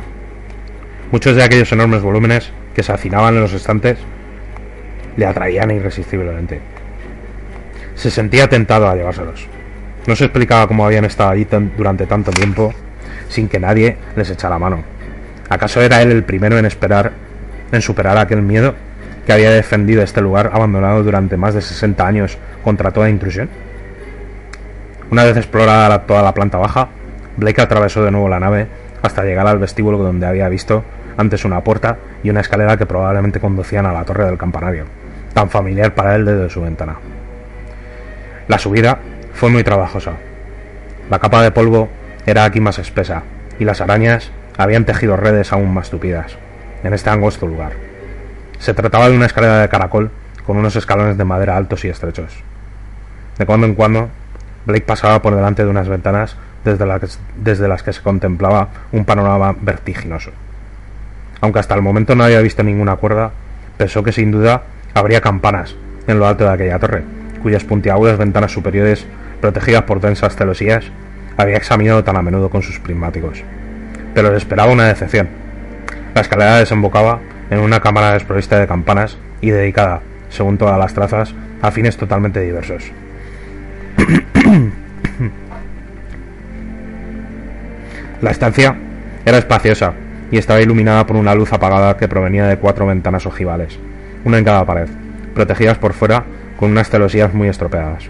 [1.12, 3.97] Muchos de aquellos enormes volúmenes que se hacinaban en los estantes
[5.17, 6.62] le atraían irresistiblemente.
[7.95, 9.47] Se sentía tentado a llevárselos,
[10.08, 11.45] No se explicaba cómo habían estado allí
[11.78, 12.74] durante tanto tiempo
[13.32, 14.84] sin que nadie les echara mano.
[15.50, 17.13] ¿Acaso era él el primero en esperar,
[17.72, 18.76] en superar aquel miedo
[19.26, 23.50] que había defendido este lugar abandonado durante más de 60 años contra toda intrusión?
[25.10, 26.89] Una vez explorada toda la planta baja,
[27.38, 28.67] Blake atravesó de nuevo la nave
[29.02, 30.84] hasta llegar al vestíbulo donde había visto
[31.17, 34.86] antes una puerta y una escalera que probablemente conducían a la torre del campanario,
[35.34, 36.98] tan familiar para él desde su ventana.
[38.48, 39.00] La subida
[39.34, 40.13] fue muy trabajosa.
[41.10, 41.89] La capa de polvo
[42.26, 43.24] era aquí más espesa,
[43.60, 46.38] y las arañas habían tejido redes aún más tupidas,
[46.84, 47.74] en este angosto lugar.
[48.60, 50.12] Se trataba de una escalera de caracol
[50.46, 52.32] con unos escalones de madera altos y estrechos.
[53.38, 54.10] De cuando en cuando,
[54.66, 56.86] Blake pasaba por delante de unas ventanas desde,
[57.38, 60.32] desde las que se contemplaba un panorama vertiginoso.
[61.42, 63.32] Aunque hasta el momento no había visto ninguna cuerda,
[63.78, 65.76] pensó que sin duda habría campanas
[66.08, 67.04] en lo alto de aquella torre,
[67.42, 69.06] cuyas puntiagudas ventanas superiores,
[69.40, 70.86] protegidas por densas celosías,
[71.42, 73.44] había examinado tan a menudo con sus prismáticos.
[74.14, 75.28] Pero esperaba una decepción.
[76.14, 81.34] La escalera desembocaba en una cámara desprovista de campanas y dedicada, según todas las trazas,
[81.62, 82.92] a fines totalmente diversos.
[88.22, 88.76] la estancia
[89.26, 89.94] era espaciosa
[90.32, 93.78] y estaba iluminada por una luz apagada que provenía de cuatro ventanas ojivales,
[94.24, 94.88] una en cada pared,
[95.34, 96.24] protegidas por fuera
[96.58, 98.06] con unas celosías muy estropeadas.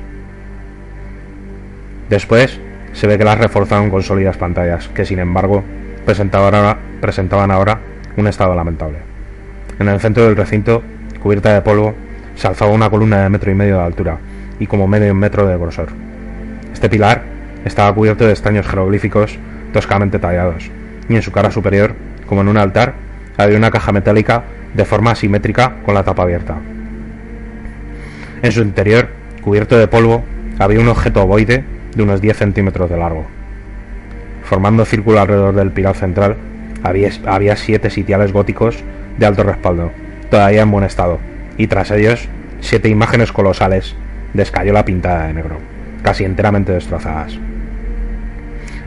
[2.09, 2.59] Después
[2.93, 5.63] se ve que las reforzaron con sólidas pantallas, que sin embargo
[6.05, 7.79] presentaban ahora,
[8.17, 8.97] un estado lamentable.
[9.79, 10.83] En el centro del recinto,
[11.21, 11.95] cubierta de polvo,
[12.35, 14.17] se alzaba una columna de metro y medio de altura
[14.59, 15.89] y como medio metro de grosor.
[16.73, 17.23] Este pilar
[17.65, 19.37] estaba cubierto de extraños jeroglíficos
[19.73, 20.69] toscamente tallados,
[21.07, 22.93] y en su cara superior, como en un altar,
[23.37, 26.57] había una caja metálica de forma asimétrica con la tapa abierta.
[28.41, 29.09] En su interior,
[29.41, 30.23] cubierto de polvo,
[30.59, 31.63] había un objeto ovoide
[31.95, 33.25] de unos 10 centímetros de largo.
[34.43, 36.35] Formando círculo alrededor del pilar central,
[36.83, 38.83] había, había siete sitiales góticos
[39.17, 39.91] de alto respaldo,
[40.29, 41.19] todavía en buen estado,
[41.57, 42.27] y tras ellos
[42.59, 43.95] siete imágenes colosales
[44.33, 45.57] de escayola pintada de negro,
[46.03, 47.37] casi enteramente destrozadas.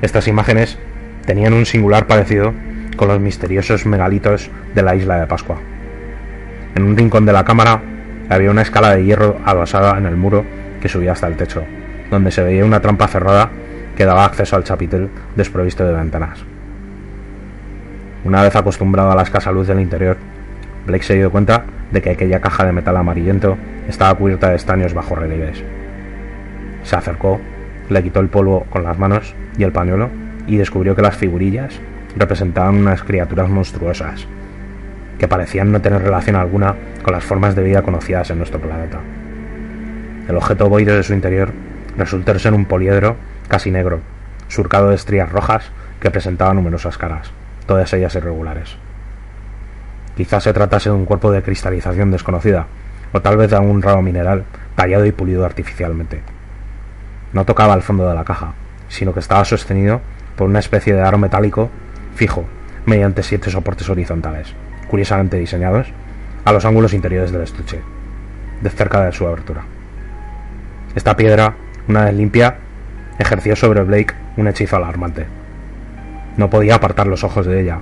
[0.03, 0.79] Estas imágenes
[1.27, 2.53] tenían un singular parecido
[2.97, 5.59] con los misteriosos megalitos de la isla de Pascua.
[6.75, 7.81] En un rincón de la cámara
[8.29, 10.45] había una escala de hierro adosada en el muro
[10.81, 11.65] que subía hasta el techo,
[12.11, 13.51] donde se veía una trampa cerrada
[13.97, 16.45] que daba acceso al chapitel desprovisto de ventanas.
[18.25, 20.17] Una vez acostumbrado a la escasa luz del interior,
[20.87, 23.57] Blake se dio cuenta de que aquella caja de metal amarillento
[23.89, 25.63] estaba cubierta de estaños bajo relieves.
[26.83, 27.41] Se acercó,
[27.89, 30.09] le quitó el polvo con las manos y el pañuelo
[30.47, 31.79] y descubrió que las figurillas
[32.17, 34.27] representaban unas criaturas monstruosas
[35.19, 39.01] que parecían no tener relación alguna con las formas de vida conocidas en nuestro planeta.
[40.29, 41.53] El objeto ovoide de su interior
[41.97, 43.17] resultó ser un poliedro
[43.49, 44.01] casi negro,
[44.49, 47.31] surcado de estrías rojas que presentaban numerosas caras,
[47.67, 48.77] todas ellas irregulares.
[50.17, 52.67] Quizás se tratase de un cuerpo de cristalización desconocida,
[53.13, 56.21] o tal vez de algún raro mineral tallado y pulido artificialmente.
[57.33, 58.53] No tocaba el fondo de la caja,
[58.89, 60.01] sino que estaba sostenido
[60.37, 61.71] por una especie de aro metálico
[62.15, 62.45] fijo,
[62.87, 64.55] mediante siete soportes horizontales,
[64.89, 65.89] curiosamente diseñados
[66.45, 67.81] a los ángulos interiores del estuche,
[68.61, 69.63] de cerca de su abertura.
[70.95, 71.55] Esta piedra,
[71.89, 72.57] una limpia,
[73.19, 75.27] ejerció sobre Blake un hechizo alarmante.
[76.37, 77.79] No podía apartar los ojos de ella,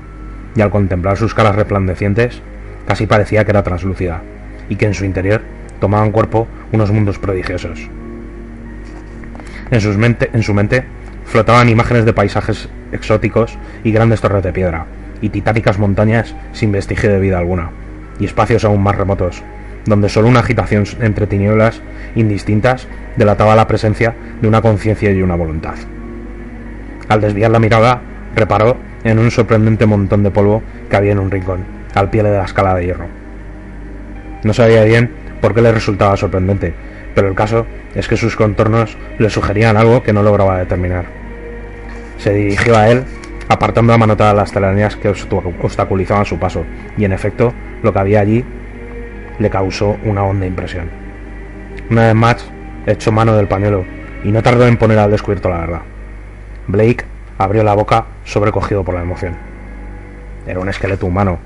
[0.54, 2.42] y al contemplar sus caras resplandecientes,
[2.86, 4.22] casi parecía que era translúcida,
[4.68, 5.42] y que en su interior
[5.80, 7.88] tomaban cuerpo unos mundos prodigiosos.
[9.70, 10.84] En, mente, en su mente
[11.24, 14.86] flotaban imágenes de paisajes exóticos y grandes torres de piedra,
[15.22, 17.70] y titánicas montañas sin vestigio de vida alguna,
[18.18, 19.42] y espacios aún más remotos,
[19.86, 21.82] donde solo una agitación entre tinieblas
[22.14, 25.74] indistintas delataba la presencia de una conciencia y una voluntad.
[27.08, 28.00] Al desviar la mirada,
[28.34, 31.64] reparó en un sorprendente montón de polvo que había en un rincón,
[31.94, 33.06] al pie de la escala de hierro.
[34.44, 36.74] No sabía bien por qué le resultaba sorprendente,
[37.14, 41.06] pero el caso es que sus contornos le sugerían algo que no lograba determinar.
[42.18, 43.04] Se dirigió a él,
[43.48, 46.64] apartando a manotada las telarañas que obstaculizaban su paso,
[46.96, 48.44] y en efecto, lo que había allí
[49.38, 50.90] le causó una honda impresión.
[51.90, 52.50] Una vez más,
[52.86, 53.84] echó mano del pañuelo
[54.24, 55.82] y no tardó en poner al descubierto la verdad.
[56.66, 57.04] Blake
[57.38, 59.34] abrió la boca sobrecogido por la emoción.
[60.46, 61.38] Era un esqueleto humano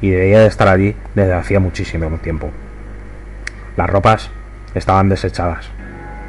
[0.00, 2.50] y debía de estar allí desde hacía muchísimo tiempo.
[3.76, 4.30] Las ropas
[4.74, 5.70] estaban desechadas.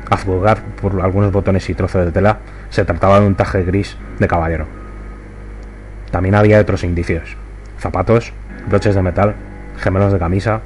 [0.09, 3.97] A juzgar por algunos botones y trozos de tela, se trataba de un taje gris
[4.19, 4.65] de caballero.
[6.11, 7.37] También había otros indicios:
[7.79, 8.33] zapatos,
[8.69, 9.35] broches de metal,
[9.77, 10.61] gemelos de camisa,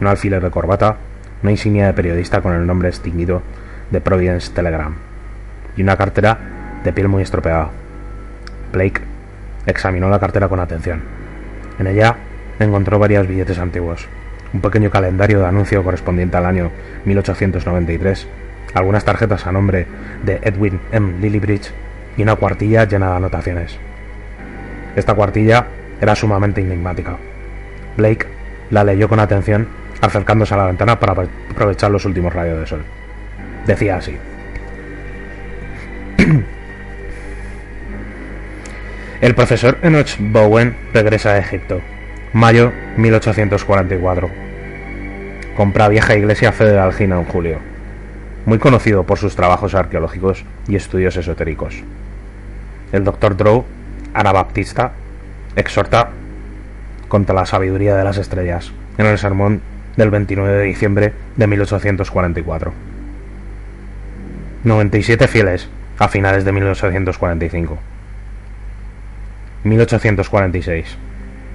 [0.00, 0.96] un alfiler de corbata,
[1.42, 3.42] una insignia de periodista con el nombre extinguido
[3.90, 4.94] de Providence Telegram.
[5.76, 6.38] y una cartera
[6.82, 7.70] de piel muy estropeada.
[8.72, 9.02] Blake
[9.66, 11.02] examinó la cartera con atención.
[11.78, 12.16] En ella
[12.58, 14.08] encontró varios billetes antiguos,
[14.52, 16.70] un pequeño calendario de anuncio correspondiente al año
[17.04, 18.26] 1893,
[18.74, 19.86] algunas tarjetas a nombre
[20.24, 21.18] de Edwin M.
[21.20, 21.72] Lillibridge
[22.16, 23.78] y una cuartilla llena de anotaciones.
[24.96, 25.66] Esta cuartilla
[26.00, 27.16] era sumamente enigmática.
[27.96, 28.26] Blake
[28.70, 29.68] la leyó con atención,
[30.00, 32.84] acercándose a la ventana para aprovechar los últimos rayos de sol.
[33.66, 34.16] Decía así.
[39.20, 41.80] El profesor Enoch Bowen regresa a Egipto.
[42.32, 44.30] Mayo 1844.
[45.56, 47.58] Compra vieja iglesia fe de Algina en julio.
[48.46, 51.82] Muy conocido por sus trabajos arqueológicos y estudios esotéricos.
[52.92, 53.66] El doctor Drow,
[54.14, 54.92] anabaptista,
[55.54, 56.10] exhorta
[57.08, 59.60] contra la sabiduría de las estrellas en el sermón
[60.00, 62.72] del 29 de diciembre de 1844.
[64.64, 67.78] 97 fieles a finales de 1845.
[69.64, 70.96] 1846.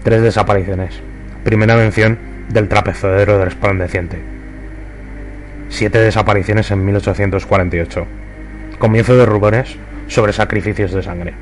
[0.04, 1.02] Tres desapariciones.
[1.44, 4.20] Primera mención del trapezodero resplandeciente.
[5.70, 8.06] Siete desapariciones en 1848.
[8.78, 9.76] Comienzo de rumores
[10.08, 11.34] sobre sacrificios de sangre.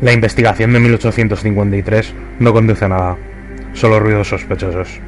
[0.00, 3.16] La investigación de 1853 no conduce a nada,
[3.74, 5.00] solo ruidos sospechosos.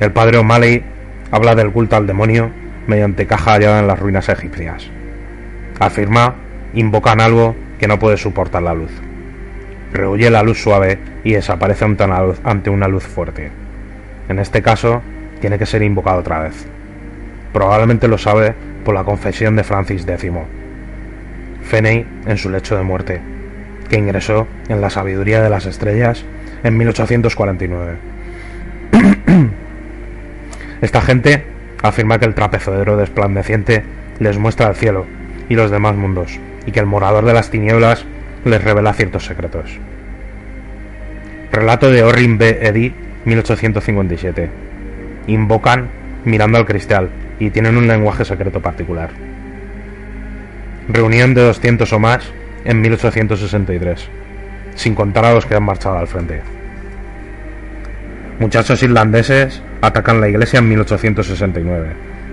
[0.00, 0.82] El padre O'Malley
[1.30, 2.50] habla del culto al demonio
[2.86, 4.88] mediante caja hallada en las ruinas egipcias.
[5.78, 6.36] Afirma,
[6.72, 8.90] invocan algo que no puede soportar la luz.
[9.92, 13.50] Rehuye la luz suave y desaparece ante una luz, fuerte.
[14.30, 15.02] En este caso,
[15.40, 16.66] tiene que ser invocado otra vez.
[17.52, 20.32] Probablemente lo sabe por la confesión de Francis X
[21.62, 23.20] Feney en su lecho de muerte,
[23.90, 26.24] que ingresó en la sabiduría de las estrellas
[26.62, 27.96] en 1849.
[30.82, 31.44] Esta gente
[31.82, 33.84] afirma que el trapezodero desplandeciente
[34.18, 35.06] les muestra el cielo
[35.48, 38.04] y los demás mundos, y que el morador de las tinieblas
[38.44, 39.78] les revela ciertos secretos.
[41.52, 42.58] Relato de Orrin B.
[42.62, 44.50] Eddy, 1857.
[45.26, 45.88] Invocan
[46.24, 49.10] mirando al cristal y tienen un lenguaje secreto particular
[50.92, 52.24] reunión de 200 o más
[52.64, 54.08] en 1863,
[54.74, 56.42] sin contar a los que han marchado al frente.
[58.40, 61.88] Muchachos irlandeses atacan la iglesia en 1869,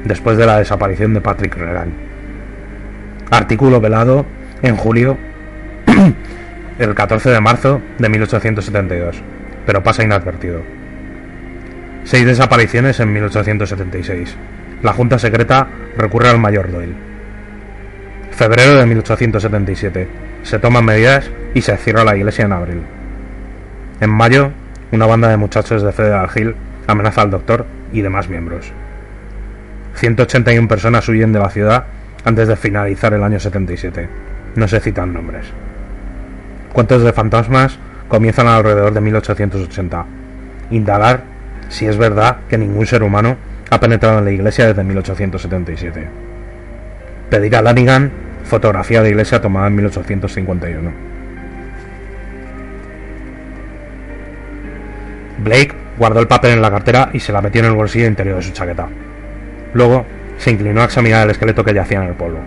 [0.06, 1.92] después de la desaparición de Patrick Regan.
[3.30, 4.26] Artículo velado
[4.62, 5.18] en julio,
[6.80, 9.22] el 14 de marzo de 1872,
[9.66, 10.62] pero pasa inadvertido.
[12.06, 14.38] Seis desapariciones en 1876.
[14.84, 15.68] La Junta Secreta
[15.98, 16.96] recurre al mayor Doyle.
[18.32, 20.08] Febrero de 1877.
[20.44, 22.82] Se toman medidas y se cierra la iglesia en abril.
[24.00, 24.54] En mayo,
[24.92, 26.56] una banda de muchachos de Federal Hill
[26.88, 28.72] amenaza al doctor y demás miembros.
[29.96, 31.86] 181 personas huyen de la ciudad
[32.24, 34.08] antes de finalizar el año 77.
[34.56, 35.46] No se citan nombres.
[36.74, 40.06] Cuentos de fantasmas comienzan alrededor de 1880.
[40.72, 41.24] Indagar
[41.70, 43.38] si es verdad que ningún ser humano
[43.70, 46.08] ha penetrado en la iglesia desde 1877.
[47.30, 48.12] Pedir a Lanigan
[48.48, 50.92] Fotografía de iglesia tomada en 1851.
[55.38, 58.38] Blake guardó el papel en la cartera y se la metió en el bolsillo interior
[58.38, 58.88] de su chaqueta.
[59.74, 60.06] Luego
[60.38, 62.40] se inclinó a examinar el esqueleto que yacía en el polvo.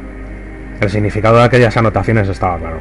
[0.81, 2.81] El significado de aquellas anotaciones estaba claro.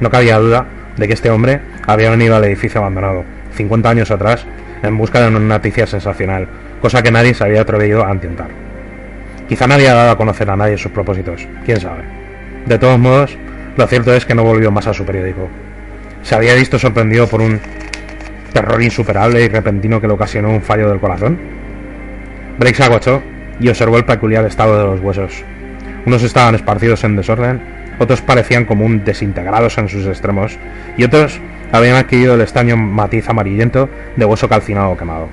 [0.00, 3.24] No cabía duda de que este hombre había venido al edificio abandonado,
[3.54, 4.46] 50 años atrás,
[4.82, 6.48] en busca de una noticia sensacional,
[6.80, 8.48] cosa que nadie se había atrevido a intentar.
[9.48, 12.02] Quizá nadie había dado a conocer a nadie sus propósitos, quién sabe.
[12.66, 13.36] De todos modos,
[13.76, 15.48] lo cierto es que no volvió más a su periódico.
[16.22, 17.60] Se había visto sorprendido por un
[18.52, 21.38] terror insuperable y repentino que le ocasionó un fallo del corazón.
[22.58, 23.22] Blake se agachó
[23.60, 25.44] y observó el peculiar estado de los huesos.
[26.06, 27.60] Unos estaban esparcidos en desorden,
[27.98, 30.58] otros parecían como un desintegrados en sus extremos,
[30.96, 31.40] y otros
[31.72, 35.28] habían adquirido el estaño matiz amarillento de hueso calcinado o quemado.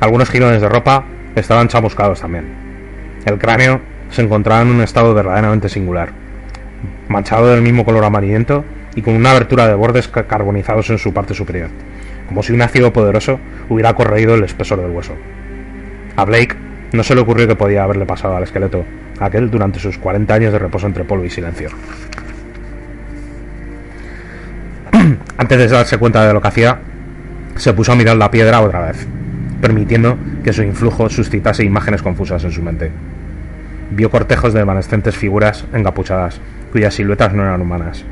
[0.00, 1.04] Algunos jirones de ropa
[1.36, 2.46] estaban chamuscados también.
[3.24, 6.10] El cráneo se encontraba en un estado verdaderamente singular,
[7.08, 8.64] manchado del mismo color amarillento
[8.94, 11.68] y con una abertura de bordes carbonizados en su parte superior,
[12.28, 15.14] como si un ácido poderoso hubiera corroído el espesor del hueso.
[16.16, 16.56] A Blake
[16.92, 18.84] no se le ocurrió que podía haberle pasado al esqueleto,
[19.18, 21.70] aquel durante sus 40 años de reposo entre polvo y silencio.
[25.36, 26.80] Antes de darse cuenta de lo que hacía,
[27.56, 29.06] se puso a mirar la piedra otra vez,
[29.60, 32.92] permitiendo que su influjo suscitase imágenes confusas en su mente
[33.90, 36.40] vio cortejos de evanescentes figuras encapuchadas,
[36.72, 38.04] cuyas siluetas no eran humanas,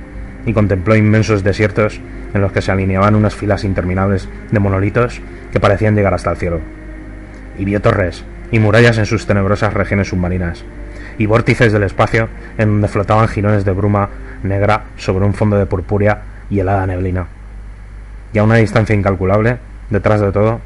[0.47, 2.01] y contempló inmensos desiertos
[2.33, 5.21] en los que se alineaban unas filas interminables de monolitos
[5.53, 6.61] que parecían llegar hasta el cielo.
[7.59, 10.65] Y vio torres y murallas en sus tenebrosas regiones submarinas,
[11.19, 12.29] y vórtices del espacio
[12.59, 14.09] en donde flotaban jirones de bruma
[14.43, 17.27] negra sobre un fondo de purpúrea y helada neblina.
[18.33, 19.59] Y a una distancia incalculable,
[19.91, 20.61] detrás de todo,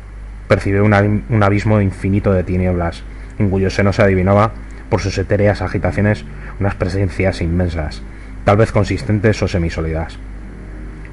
[0.49, 3.03] percibió un, abismo infinito de tinieblas,
[3.39, 4.53] en cuyo seno se adivinaba,
[4.89, 6.25] por sus etéreas agitaciones,
[6.59, 8.03] unas presencias inmensas,
[8.45, 10.19] tal vez consistentes o semisólidas.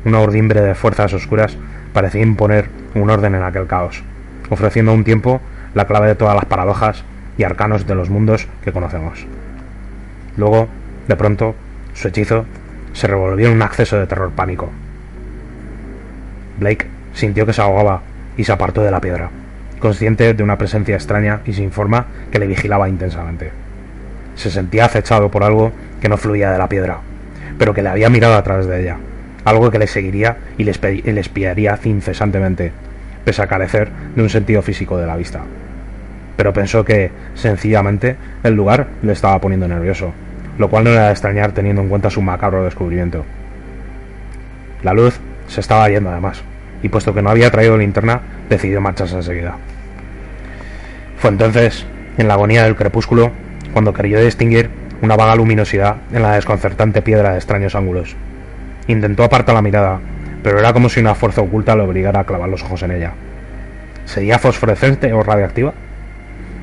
[0.06, 1.58] Una urdimbre de fuerzas oscuras
[1.94, 4.04] parecía imponer un orden en aquel caos,
[4.50, 5.42] ofreciendo a un tiempo
[5.74, 7.04] la clave de todas las paradojas
[7.38, 9.26] y arcanos de los mundos que conocemos.
[10.38, 10.68] Luego,
[11.08, 11.56] de pronto,
[11.94, 12.46] su hechizo
[12.94, 14.70] se revolvió en un acceso de terror pánico.
[16.60, 18.02] Blake sintió que se ahogaba
[18.38, 19.30] y se apartó de la piedra,
[19.80, 23.52] consciente de una presencia extraña y sin forma que le vigilaba intensamente.
[24.36, 25.72] Se sentía acechado por algo
[26.02, 27.00] que no fluía de la piedra,
[27.58, 28.97] pero que le había mirado a través de ella,
[29.45, 32.72] algo que le seguiría y le, espiaría incesantemente,
[33.24, 35.41] pese a carecer de un sentido físico de la vista.
[36.36, 40.14] Pero pensó que, sencillamente, el lugar le estaba poniendo nervioso,
[40.58, 43.26] lo cual no era de extrañar teniendo en cuenta su macabro descubrimiento.
[44.84, 46.43] La luz se estaba yendo además,
[46.84, 49.55] y puesto que no había traído linterna, decidió marcharse enseguida.
[51.18, 51.86] Fue entonces,
[52.18, 53.32] en la agonía del crepúsculo,
[53.74, 54.70] cuando creyó distinguir
[55.02, 58.16] una vaga luminosidad en la desconcertante piedra de extraños ángulos.
[58.88, 60.00] Intentó apartar la mirada,
[60.43, 63.14] pero era como si una fuerza oculta lo obligara a clavar los ojos en ella.
[64.06, 65.74] ¿Sería fosforescente o radioactiva?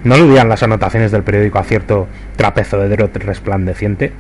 [0.05, 4.13] ¿No aludían las anotaciones del periódico a cierto trapezoedro resplandeciente?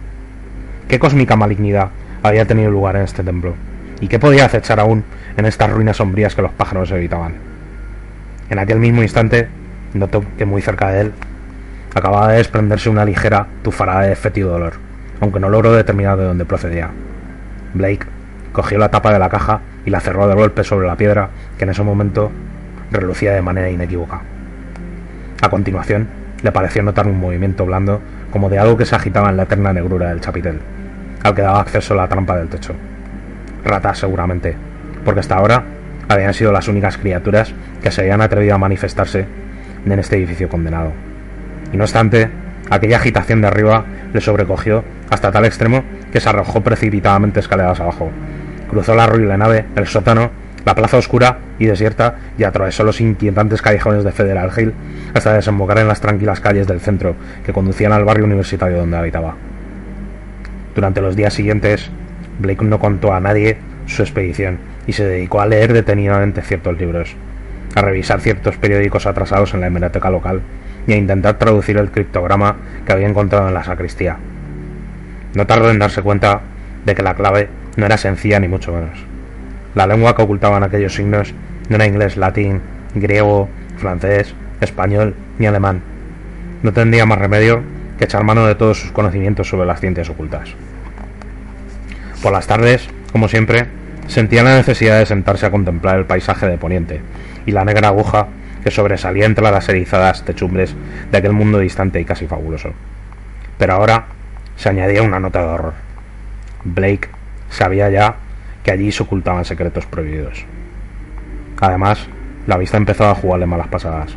[0.88, 1.90] ¿Qué cósmica malignidad
[2.22, 3.54] había tenido lugar en este templo?
[4.00, 5.04] ¿Y qué podía acechar aún
[5.36, 7.34] en estas ruinas sombrías que los pájaros evitaban?
[8.50, 9.48] En aquel mismo instante,
[9.94, 11.12] notó que muy cerca de él
[11.94, 14.74] acababa de desprenderse una ligera tufarada de fétido dolor,
[15.20, 16.90] aunque no logró determinar de dónde procedía.
[17.72, 18.06] Blake
[18.52, 21.64] cogió la tapa de la caja y la cerró de golpe sobre la piedra que
[21.64, 22.30] en ese momento
[22.90, 24.22] relucía de manera inequívoca.
[25.42, 26.08] A continuación,
[26.42, 29.72] le pareció notar un movimiento blando como de algo que se agitaba en la eterna
[29.72, 30.60] negrura del chapitel,
[31.22, 32.74] al que daba acceso la trampa del techo.
[33.64, 34.56] Ratas seguramente,
[35.04, 35.64] porque hasta ahora
[36.08, 39.26] habían sido las únicas criaturas que se habían atrevido a manifestarse
[39.86, 40.92] en este edificio condenado.
[41.74, 42.30] Y no obstante,
[42.70, 48.12] aquella agitación de arriba le sobrecogió hasta tal extremo que se arrojó precipitadamente escaleras abajo.
[48.70, 50.30] Cruzó la ruina nave, el sótano,
[50.64, 54.72] la plaza oscura y desierta y atravesó los inquietantes callejones de Federal Hill
[55.14, 59.34] hasta desembocar en las tranquilas calles del centro que conducían al barrio universitario donde habitaba.
[60.76, 61.90] Durante los días siguientes,
[62.38, 63.56] Blake no contó a nadie
[63.86, 67.16] su expedición y se dedicó a leer detenidamente ciertos libros,
[67.74, 70.40] a revisar ciertos periódicos atrasados en la hemeroteca local
[70.86, 74.16] y a intentar traducir el criptograma que había encontrado en la sacristía.
[75.34, 76.40] No tardó en darse cuenta
[76.84, 78.98] de que la clave no era sencilla ni mucho menos.
[79.74, 81.34] La lengua que ocultaban aquellos signos
[81.68, 82.60] no era inglés, latín,
[82.94, 85.82] griego, francés, español ni alemán.
[86.62, 87.62] No tendría más remedio
[87.98, 90.50] que echar mano de todos sus conocimientos sobre las ciencias ocultas.
[92.22, 93.66] Por las tardes, como siempre,
[94.06, 97.00] sentía la necesidad de sentarse a contemplar el paisaje de Poniente
[97.46, 98.28] y la negra aguja
[98.64, 100.74] que sobresalía entre las erizadas techumbres
[101.12, 102.70] de aquel mundo distante y casi fabuloso.
[103.58, 104.06] Pero ahora
[104.56, 105.74] se añadía una nota de horror.
[106.64, 107.10] Blake
[107.50, 108.16] sabía ya
[108.62, 110.46] que allí se ocultaban secretos prohibidos.
[111.60, 112.08] Además,
[112.46, 114.16] la vista empezaba a jugarle malas pasadas.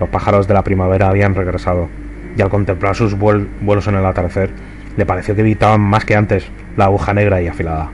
[0.00, 1.90] Los pájaros de la primavera habían regresado,
[2.36, 4.50] y al contemplar sus vuelos en el atardecer,
[4.96, 6.46] le pareció que evitaban más que antes
[6.76, 7.90] la aguja negra y afilada.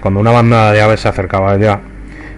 [0.00, 1.80] Cuando una banda de aves se acercaba a ella,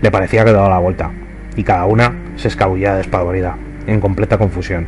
[0.01, 1.13] le parecía que daba la vuelta,
[1.55, 3.57] y cada una se escabullía despavorida,
[3.87, 4.87] en completa confusión,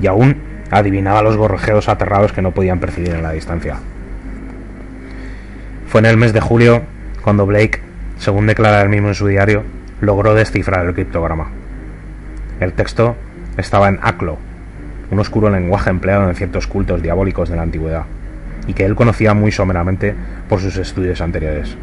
[0.00, 0.36] y aún
[0.70, 3.76] adivinaba los gorjeos aterrados que no podían percibir en la distancia.
[5.86, 6.82] Fue en el mes de julio
[7.22, 7.80] cuando Blake,
[8.18, 9.62] según declara él mismo en su diario,
[10.00, 11.48] logró descifrar el criptograma.
[12.60, 13.16] El texto
[13.56, 14.38] estaba en Aclo,
[15.10, 18.04] un oscuro lenguaje empleado en ciertos cultos diabólicos de la antigüedad,
[18.66, 20.14] y que él conocía muy someramente
[20.48, 21.76] por sus estudios anteriores.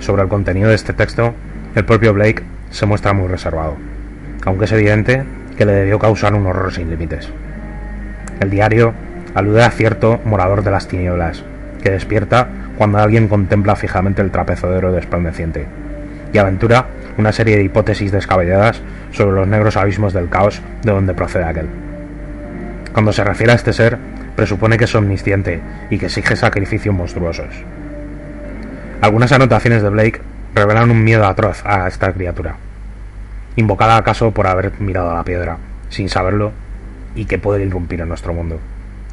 [0.00, 1.34] Sobre el contenido de este texto,
[1.74, 3.76] el propio Blake se muestra muy reservado,
[4.44, 5.24] aunque es evidente
[5.56, 7.28] que le debió causar un horror sin límites.
[8.40, 8.94] El diario
[9.34, 11.44] alude a cierto morador de las tinieblas,
[11.82, 12.48] que despierta
[12.78, 15.66] cuando alguien contempla fijamente el trapezodero desplandeciente,
[16.32, 16.86] y aventura
[17.18, 18.80] una serie de hipótesis descabelladas
[19.12, 21.68] sobre los negros abismos del caos de donde procede aquel.
[22.92, 23.98] Cuando se refiere a este ser,
[24.36, 25.60] presupone que es omnisciente
[25.90, 27.54] y que exige sacrificios monstruosos.
[29.00, 30.20] Algunas anotaciones de Blake
[30.54, 32.56] revelan un miedo atroz a esta criatura,
[33.56, 36.52] invocada acaso por haber mirado a la piedra, sin saberlo,
[37.14, 38.58] y que puede irrumpir en nuestro mundo.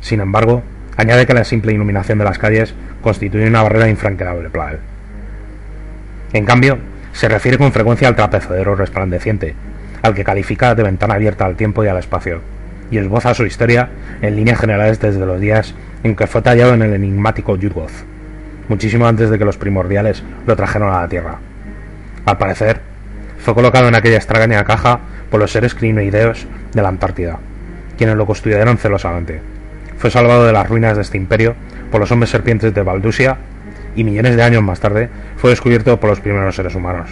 [0.02, 0.64] Sin embargo,
[0.96, 4.80] añade que la simple iluminación de las calles constituye una barrera infranqueable para él.
[6.34, 6.78] En cambio,
[7.14, 9.56] se refiere con frecuencia al trapezadero resplandeciente,
[10.02, 12.42] al que califica de ventana abierta al tiempo y al espacio,
[12.92, 13.90] y esboza su historia
[14.22, 15.74] en líneas generales desde los días
[16.04, 17.92] en que fue tallado en el enigmático Yudgoth,
[18.68, 21.40] muchísimo antes de que los primordiales lo trajeron a la Tierra.
[22.26, 22.82] Al parecer,
[23.40, 25.00] fue colocado en aquella extraña caja
[25.30, 27.40] por los seres crinoideos de la Antártida,
[27.98, 29.42] quienes lo custodiaron celosamente.
[29.98, 31.56] Fue salvado de las ruinas de este imperio
[31.92, 33.38] por los hombres serpientes de Baldusia
[33.96, 37.10] y millones de años más tarde fue descubierto por los primeros seres humanos.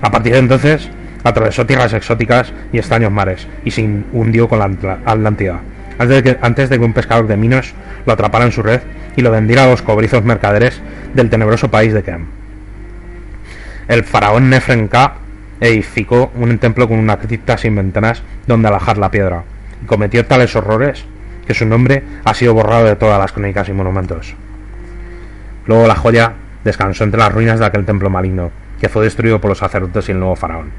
[0.00, 0.90] A partir de entonces,
[1.24, 5.60] atravesó tierras exóticas y extraños mares y se hundió con la Atlántida,
[5.98, 7.74] antes de, que, un pescador de Minos
[8.06, 8.80] lo atrapara en su red
[9.16, 10.80] y lo vendiera a los cobrizos mercaderes
[11.14, 12.26] del tenebroso país de Kem.
[13.88, 15.14] El faraón Nefren Ka
[15.60, 19.42] edificó un templo con una cripta sin ventanas donde alajar la piedra,
[19.82, 21.04] y cometió tales horrores
[21.46, 24.34] que su nombre ha sido borrado de todas las crónicas y monumentos.
[25.66, 29.48] Luego la joya descansó entre las ruinas de aquel templo maligno, que fue destruido por
[29.48, 30.70] los sacerdotes y el nuevo faraón.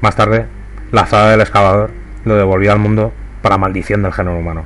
[0.00, 0.46] Más tarde,
[0.90, 1.90] la azada del excavador
[2.24, 3.12] lo devolvió al mundo
[3.42, 4.64] para maldición del género humano.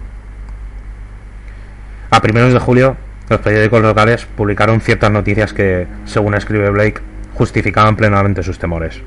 [2.10, 2.96] A primeros de julio,
[3.28, 7.00] los periódicos locales publicaron ciertas noticias que, según escribe Blake,
[7.34, 9.00] justificaban plenamente sus temores.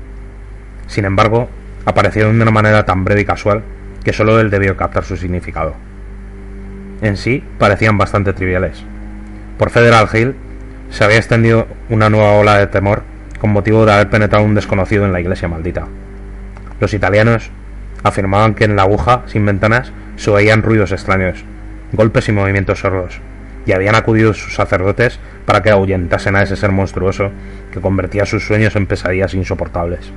[0.86, 1.48] Sin embargo,
[1.86, 3.62] aparecieron de una manera tan breve y casual
[4.04, 5.74] que solo él debió captar su significado.
[7.00, 8.84] En sí, parecían bastante triviales.
[9.58, 10.34] Por Federal Hill
[10.90, 13.02] se había extendido una nueva ola de temor
[13.40, 15.86] con motivo de haber penetrado un desconocido en la iglesia maldita.
[16.78, 17.50] Los italianos
[18.02, 21.44] afirmaban que en la aguja, sin ventanas, se oían ruidos extraños,
[21.92, 23.20] golpes y movimientos sordos,
[23.66, 27.30] y habían acudido sus sacerdotes para que ahuyentasen a ese ser monstruoso
[27.72, 30.10] que convertía sus sueños en pesadillas insoportables.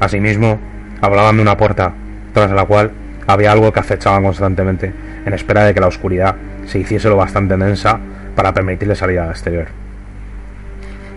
[0.00, 0.58] Asimismo,
[1.00, 1.92] hablaban de una puerta,
[2.32, 2.92] tras la cual
[3.26, 4.92] había algo que acechaba constantemente,
[5.26, 7.98] en espera de que la oscuridad se hiciese lo bastante densa
[8.34, 9.66] para permitirle salir al exterior.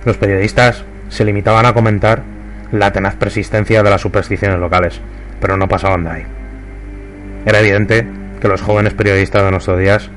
[0.06, 2.24] Los periodistas se limitaban a comentar
[2.72, 5.00] la tenaz persistencia de las supersticiones locales,
[5.42, 6.24] pero no pasaban de ahí.
[7.46, 8.08] Era evidente
[8.40, 10.10] que los jóvenes periodistas de nuestros días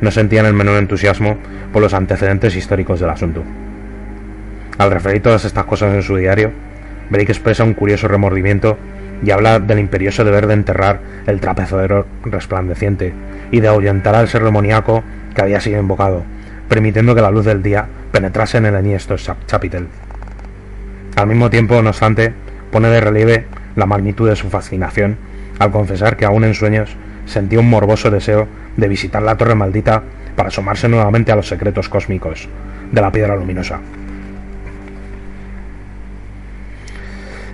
[0.00, 1.38] no sentían el menor entusiasmo
[1.72, 3.44] por los antecedentes históricos del asunto.
[4.78, 6.50] Al referir todas estas cosas en su diario,
[7.10, 8.78] Blake expresa un curioso remordimiento
[9.22, 13.12] y habla del imperioso deber de enterrar el trapezadero resplandeciente
[13.50, 15.04] y de ahuyentar al ser demoníaco
[15.34, 16.24] que había sido invocado,
[16.68, 19.16] permitiendo que la luz del día penetrase en el enhiesto
[19.46, 19.88] chapitel.
[21.16, 22.32] Al mismo tiempo, no obstante,
[22.70, 23.46] pone de relieve
[23.80, 25.16] la magnitud de su fascinación
[25.58, 26.90] al confesar que aún en sueños
[27.26, 30.02] sentía un morboso deseo de visitar la torre maldita
[30.36, 32.48] para asomarse nuevamente a los secretos cósmicos
[32.92, 33.80] de la piedra luminosa.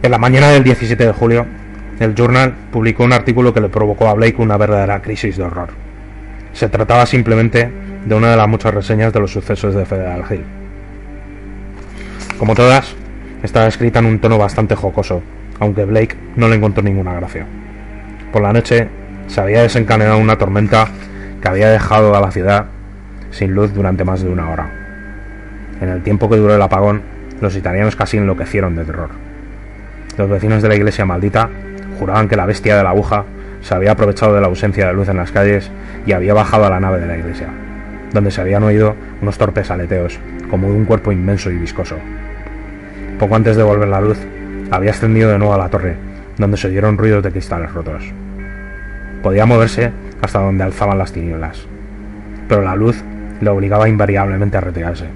[0.03, 1.47] En la mañana del 17 de julio,
[2.01, 5.70] el Journal publicó un artículo que le provocó a Blake una verdadera crisis de horror.
[6.53, 7.70] Se trataba simplemente
[8.05, 10.45] de una de las muchas reseñas de los sucesos de Federal Hill.
[12.39, 12.95] Como todas,
[13.43, 15.22] estaba escrita en un tono bastante jocoso,
[15.61, 17.47] aunque Blake no le encontró ninguna gracia.
[18.33, 18.89] Por la noche
[19.27, 20.89] se había desencadenado una tormenta
[21.41, 22.67] que había dejado a la ciudad
[23.31, 24.71] sin luz durante más de una hora.
[25.81, 27.03] En el tiempo que duró el apagón,
[27.41, 29.11] los italianos casi enloquecieron de terror.
[30.17, 31.51] Los vecinos de la iglesia maldita
[31.99, 33.25] juraban que la bestia de la aguja
[33.61, 35.71] se había aprovechado de la ausencia de luz en las calles
[36.07, 37.49] y había bajado a la nave de la iglesia,
[38.13, 41.97] donde se habían oído unos torpes aleteos, como de un cuerpo inmenso y viscoso.
[43.19, 44.19] Poco antes de volver la luz,
[44.71, 45.97] había ascendido de nuevo a la torre,
[46.39, 48.03] donde se oyeron ruidos de cristales rotos.
[49.23, 49.93] Podía moverse
[50.23, 51.67] hasta donde alzaban las tinieblas,
[52.49, 53.03] pero la luz
[53.41, 55.07] le obligaba invariablemente a retirarse.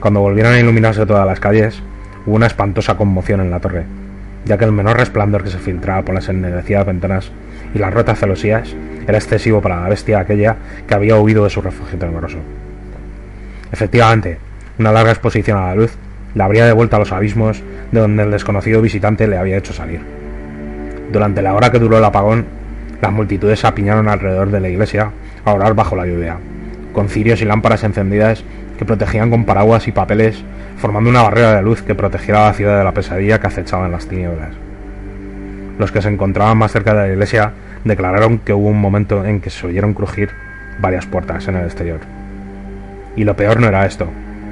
[0.00, 1.82] Cuando volvieron a iluminarse todas las calles,
[2.26, 3.84] hubo una espantosa conmoción en la torre,
[4.44, 7.30] ya que el menor resplandor que se filtraba por las ennegrecidas ventanas
[7.74, 8.74] y las rotas celosías
[9.06, 12.38] era excesivo para la bestia aquella que había huido de su refugio tenebroso.
[13.72, 14.38] Efectivamente,
[14.78, 15.92] una larga exposición a la luz
[16.34, 17.62] la habría devuelto a los abismos
[17.92, 20.00] de donde el desconocido visitante le había hecho salir.
[21.12, 22.46] Durante la hora que duró el apagón,
[23.00, 25.10] las multitudes se apiñaron alrededor de la iglesia
[25.44, 26.36] a orar bajo la lluvia,
[26.92, 28.44] con cirios y lámparas encendidas
[28.78, 30.42] que protegían con paraguas y papeles,
[30.78, 33.86] formando una barrera de luz que protegiera a la ciudad de la pesadilla que acechaba
[33.86, 34.50] en las tinieblas.
[35.78, 37.52] Los que se encontraban más cerca de la iglesia
[37.84, 40.30] declararon que hubo un momento en que se oyeron crujir
[40.80, 42.00] varias puertas en el exterior.
[43.16, 44.06] Y lo peor no era esto.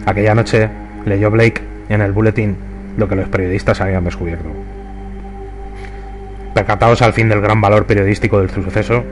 [0.06, 0.68] Aquella noche
[1.08, 2.56] leyó Blake en el boletín
[2.96, 4.48] lo que los periodistas habían descubierto.
[6.54, 9.04] Percatados al fin del gran valor periodístico del suceso,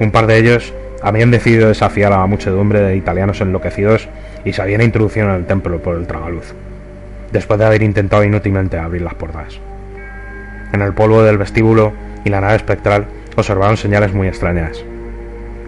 [0.00, 0.72] un par de ellos
[1.02, 4.08] habían decidido desafiar a la muchedumbre de italianos enloquecidos
[4.44, 6.54] y se habían introducido en el templo por el tragaluz,
[7.32, 9.58] después de haber intentado inútilmente abrir las puertas.
[10.72, 11.92] En el polvo del vestíbulo
[12.24, 14.84] y la nave espectral observaron señales muy extrañas.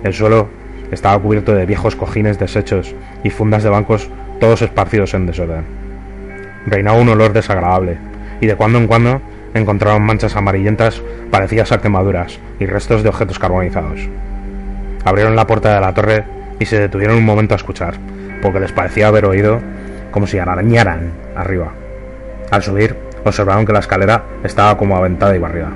[0.05, 0.49] El suelo
[0.91, 4.09] estaba cubierto de viejos cojines deshechos y fundas de bancos
[4.41, 5.65] todos esparcidos en desorden.
[6.67, 7.99] Reinaba un olor desagradable,
[8.41, 9.21] y de cuando en cuando
[9.55, 14.01] encontraron manchas amarillentas parecidas a quemaduras y restos de objetos carbonizados.
[15.05, 16.25] Abrieron la puerta de la torre
[16.59, 17.95] y se detuvieron un momento a escuchar,
[18.43, 19.61] porque les parecía haber oído
[20.11, 21.73] como si arañaran arriba.
[22.51, 25.71] Al subir, observaron que la escalera estaba como aventada y barrida.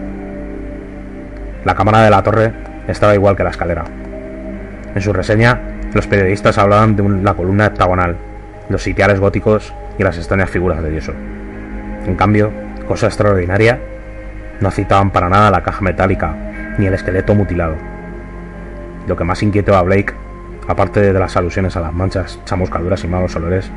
[1.65, 2.53] La cámara de la torre
[2.89, 3.85] estaba igual que la escalera.
[4.95, 5.61] En su reseña,
[5.93, 8.17] los periodistas hablaban de la columna heptagonal,
[8.71, 11.13] los sitiales góticos y las extrañas figuras de yeso.
[12.07, 12.51] En cambio,
[12.89, 13.79] cosa extraordinaria,
[14.61, 16.35] no citaban para nada la caja metálica
[16.79, 17.75] ni el esqueleto mutilado.
[19.07, 20.15] Lo que más inquietó a Blake,
[20.69, 23.71] aparte de las alusiones a las manchas, chamuscaduras y malos olores,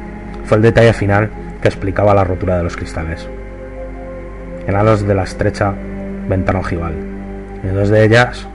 [0.46, 1.30] fue el detalle final
[1.62, 3.28] que explicaba la rotura de los cristales.
[4.68, 5.74] En alas de la estrecha
[6.30, 6.94] ventana ojival,
[7.64, 8.48] en dos de ellas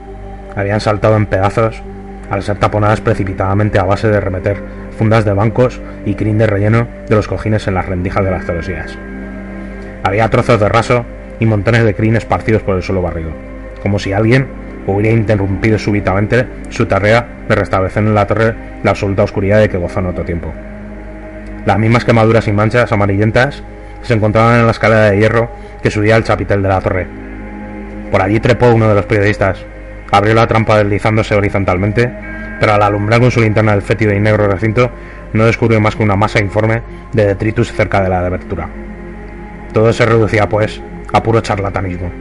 [0.55, 1.83] habían saltado en pedazos
[2.29, 4.57] al ser taponadas precipitadamente a base de remeter
[4.99, 8.45] fundas de bancos y crin de relleno de los cojines en las rendijas de las
[8.45, 8.97] celosías.
[10.03, 11.05] Había trozos de raso
[11.39, 13.31] y montones de crin esparcidos por el suelo barrido,
[13.81, 14.47] como si alguien
[14.87, 19.77] hubiera interrumpido súbitamente su tarea de restablecer en la torre la absoluta oscuridad de que
[19.77, 20.51] gozó en otro tiempo.
[21.65, 23.63] Las mismas quemaduras y manchas amarillentas
[24.01, 25.49] se encontraban en la escalera de hierro
[25.81, 27.07] que subía al chapitel de la torre.
[28.11, 29.63] Por allí trepó uno de los periodistas,
[30.11, 32.11] abrió la trampa deslizándose horizontalmente,
[32.59, 34.91] pero al alumbrar con su linterna el fétido y negro recinto
[35.33, 36.81] no descubrió más que una masa informe
[37.13, 38.69] de detritus cerca de la abertura.
[39.73, 40.81] Todo se reducía, pues,
[41.13, 42.11] a puro charlatanismo.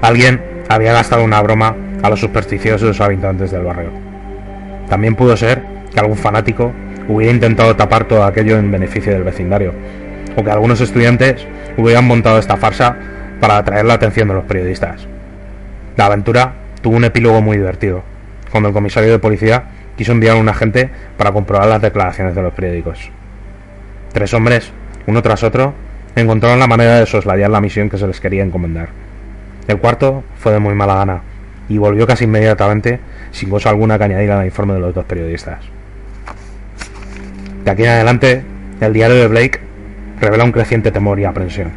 [0.00, 3.90] Alguien había gastado una broma a los supersticiosos habitantes del barrio.
[4.88, 5.62] También pudo ser
[5.92, 6.72] que algún fanático
[7.08, 9.74] hubiera intentado tapar todo aquello en beneficio del vecindario,
[10.36, 12.96] o que algunos estudiantes hubieran montado esta farsa
[13.40, 15.06] para atraer la atención de los periodistas.
[15.96, 18.02] La aventura tuvo un epílogo muy divertido,
[18.52, 19.64] cuando el comisario de policía
[19.96, 23.10] quiso enviar a un agente para comprobar las declaraciones de los periódicos.
[24.12, 24.70] Tres hombres,
[25.06, 25.72] uno tras otro,
[26.14, 28.90] encontraron la manera de soslayar la misión que se les quería encomendar.
[29.66, 31.22] El cuarto fue de muy mala gana
[31.68, 33.00] y volvió casi inmediatamente
[33.30, 35.64] sin cosa alguna que añadir al informe de los dos periodistas.
[37.64, 38.44] De aquí en adelante,
[38.80, 39.60] el diario de Blake
[40.20, 41.70] revela un creciente temor y aprensión.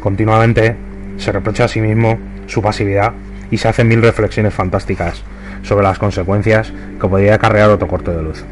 [0.00, 0.76] Continuamente
[1.16, 3.14] se reprocha a sí mismo su pasividad
[3.50, 5.22] y se hace mil reflexiones fantásticas
[5.62, 8.44] sobre las consecuencias que podría acarrear otro corte de luz.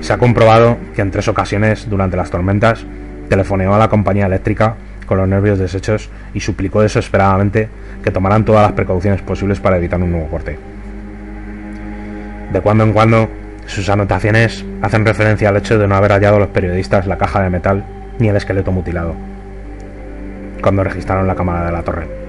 [0.00, 2.84] Se ha comprobado que en tres ocasiones durante las tormentas
[3.28, 7.68] telefoneó a la compañía eléctrica con los nervios deshechos y suplicó desesperadamente
[8.02, 10.58] que tomaran todas las precauciones posibles para evitar un nuevo corte.
[12.52, 13.28] De cuando en cuando,
[13.66, 17.50] sus anotaciones hacen referencia al hecho de no haber hallado los periodistas la caja de
[17.50, 17.84] metal
[18.18, 19.14] ni el esqueleto mutilado,
[20.60, 22.19] cuando registraron la cámara de la torre.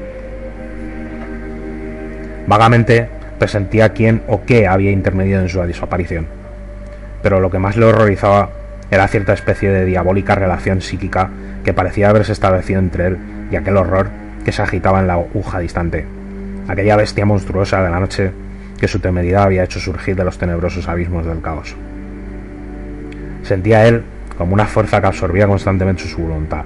[2.48, 3.08] Vagamente
[3.40, 6.28] presentía quién o qué había intermediado en su desaparición,
[7.22, 8.50] pero lo que más le horrorizaba
[8.90, 11.30] era cierta especie de diabólica relación psíquica
[11.64, 13.18] que parecía haberse establecido entre él
[13.52, 14.10] y aquel horror
[14.44, 16.06] que se agitaba en la aguja distante,
[16.68, 18.32] aquella bestia monstruosa de la noche
[18.80, 21.76] que su temeridad había hecho surgir de los tenebrosos abismos del caos.
[23.44, 24.04] Sentía él
[24.38, 26.66] como una fuerza que absorbía constantemente su voluntad,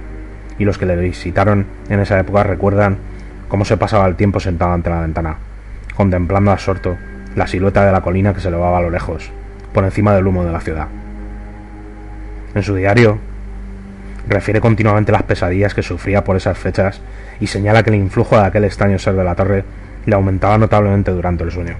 [0.58, 2.96] y los que le visitaron en esa época recuerdan
[3.48, 5.36] cómo se pasaba el tiempo sentado ante la ventana,
[5.96, 6.96] contemplando absorto
[7.34, 9.30] la silueta de la colina que se elevaba a lo lejos,
[9.72, 10.88] por encima del humo de la ciudad.
[12.54, 13.18] En su diario,
[14.28, 17.00] refiere continuamente las pesadillas que sufría por esas fechas
[17.40, 19.64] y señala que el influjo de aquel extraño ser de la torre
[20.06, 21.76] le aumentaba notablemente durante el sueño.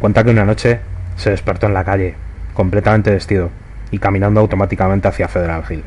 [0.00, 0.80] Cuenta que una noche
[1.16, 2.14] se despertó en la calle,
[2.54, 3.50] completamente vestido
[3.90, 5.84] y caminando automáticamente hacia Federal Hill.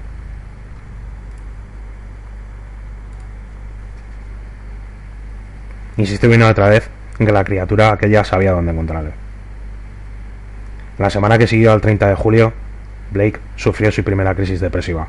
[5.98, 6.90] Insistió vino otra vez
[7.20, 9.12] en que la criatura aquella sabía dónde encontrarle.
[10.98, 12.54] La semana que siguió al 30 de julio,
[13.12, 15.08] Blake sufrió su primera crisis depresiva.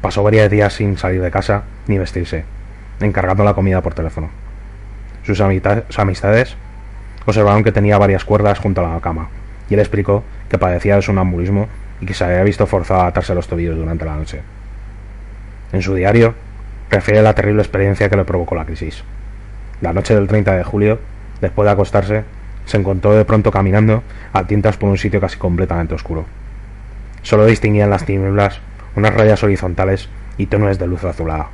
[0.00, 2.44] Pasó varios días sin salir de casa ni vestirse,
[3.00, 4.30] encargando la comida por teléfono.
[5.24, 6.56] Sus, amistades
[7.24, 9.28] observaron que tenía varias cuerdas junto a la cama,
[9.70, 11.68] y él explicó que padecía de sonambulismo
[12.00, 14.40] y que se había visto forzado a atarse los tobillos durante la noche.
[15.72, 16.34] En su diario,
[16.90, 19.04] refiere la terrible experiencia que le provocó la crisis.
[19.82, 21.00] La noche del 30 de julio,
[21.40, 22.24] después de acostarse,
[22.66, 26.24] se encontró de pronto caminando a tintas por un sitio casi completamente oscuro.
[27.22, 28.60] Solo distinguían las tinieblas
[28.94, 30.08] unas rayas horizontales
[30.38, 31.48] y tonos de luz azulada.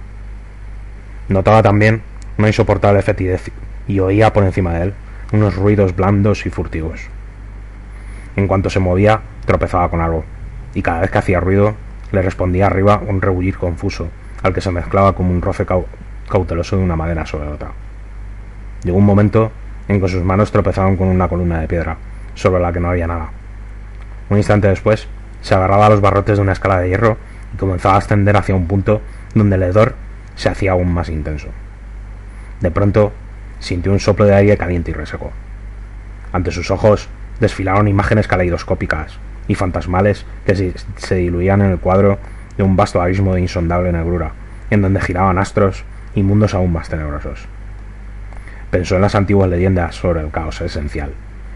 [1.31, 2.03] Notaba también
[2.37, 3.51] una insoportable fetidez
[3.87, 4.95] y oía por encima de él
[5.33, 7.01] unos ruidos blandos y furtivos.
[8.37, 10.25] En cuanto se movía, tropezaba con algo,
[10.75, 11.77] y cada vez que hacía ruido,
[12.13, 14.09] le respondía arriba un rebullir confuso,
[14.43, 15.65] al que se mezclaba como un roce
[16.29, 17.73] cauteloso de una madera sobre otra.
[18.89, 19.53] Llegó un momento
[19.87, 21.99] en que sus manos tropezaban con una columna de piedra,
[22.35, 23.29] sobre la que no había nada.
[24.31, 25.07] Un instante después,
[25.43, 27.19] se agarraba a los barrotes de una escala de hierro
[27.53, 29.03] y comenzó a ascender hacia un punto
[29.35, 29.95] donde el hedor
[30.37, 31.49] se hacía aún más intenso.
[32.63, 33.13] De pronto
[33.59, 35.33] sintió un soplo de aire caliente y reseco.
[36.33, 37.11] Ante sus ojos
[37.41, 39.19] desfilaron imágenes caleidoscópicas
[39.49, 42.19] y fantasmales que se, diluían en el cuadro
[42.57, 44.33] de un vasto abismo de insondable negrura,
[44.71, 45.85] en donde giraban astros
[46.15, 47.49] y mundos aún más tenebrosos.
[48.71, 51.13] Pensó en las antiguas leyendas sobre el caos esencial,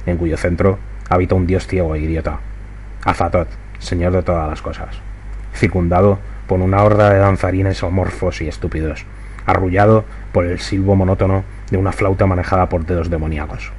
[0.07, 2.39] en cuyo centro habita un dios ciego e idiota,
[3.05, 3.49] Azatoth,
[3.79, 4.97] señor de todas las cosas,
[5.55, 9.05] circundado por una horda de danzarines amorfos y estúpidos,
[9.45, 13.73] arrullado por el silbo monótono de una flauta manejada por dedos demoníacos.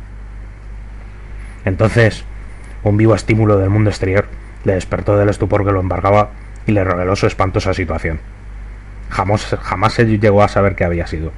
[1.65, 2.25] Entonces,
[2.83, 4.25] un vivo estímulo del mundo exterior
[4.63, 6.31] le despertó del estupor que lo embargaba
[6.67, 8.19] y le reveló su espantosa situación.
[9.09, 11.31] Jamás, jamás llegó a saber qué había sido.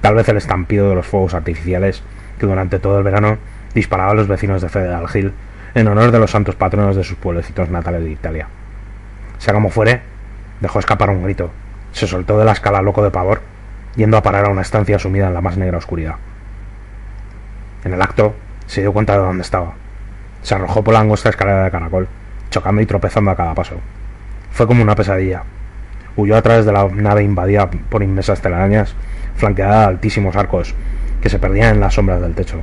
[0.00, 2.02] Tal vez el estampido de los fuegos artificiales
[2.38, 3.38] que durante todo el verano
[3.74, 5.32] disparaban los vecinos de Federal Hill
[5.74, 8.48] en honor de los santos patronos de sus pueblecitos natales de Italia.
[9.38, 10.00] Sea como fuere,
[10.60, 11.50] dejó escapar un grito,
[11.92, 13.40] se soltó de la escala loco de pavor,
[13.96, 16.16] yendo a parar a una estancia sumida en la más negra oscuridad.
[17.84, 18.34] En el acto,
[18.66, 19.72] se dio cuenta de dónde estaba.
[20.42, 22.08] Se arrojó por la angosta escalera de caracol,
[22.50, 23.76] chocando y tropezando a cada paso.
[24.52, 25.42] Fue como una pesadilla.
[26.16, 28.94] Huyó a través de la nave invadida por inmensas telarañas,
[29.38, 30.74] flanqueada de altísimos arcos
[31.22, 32.60] que se perdían en las sombras del techo.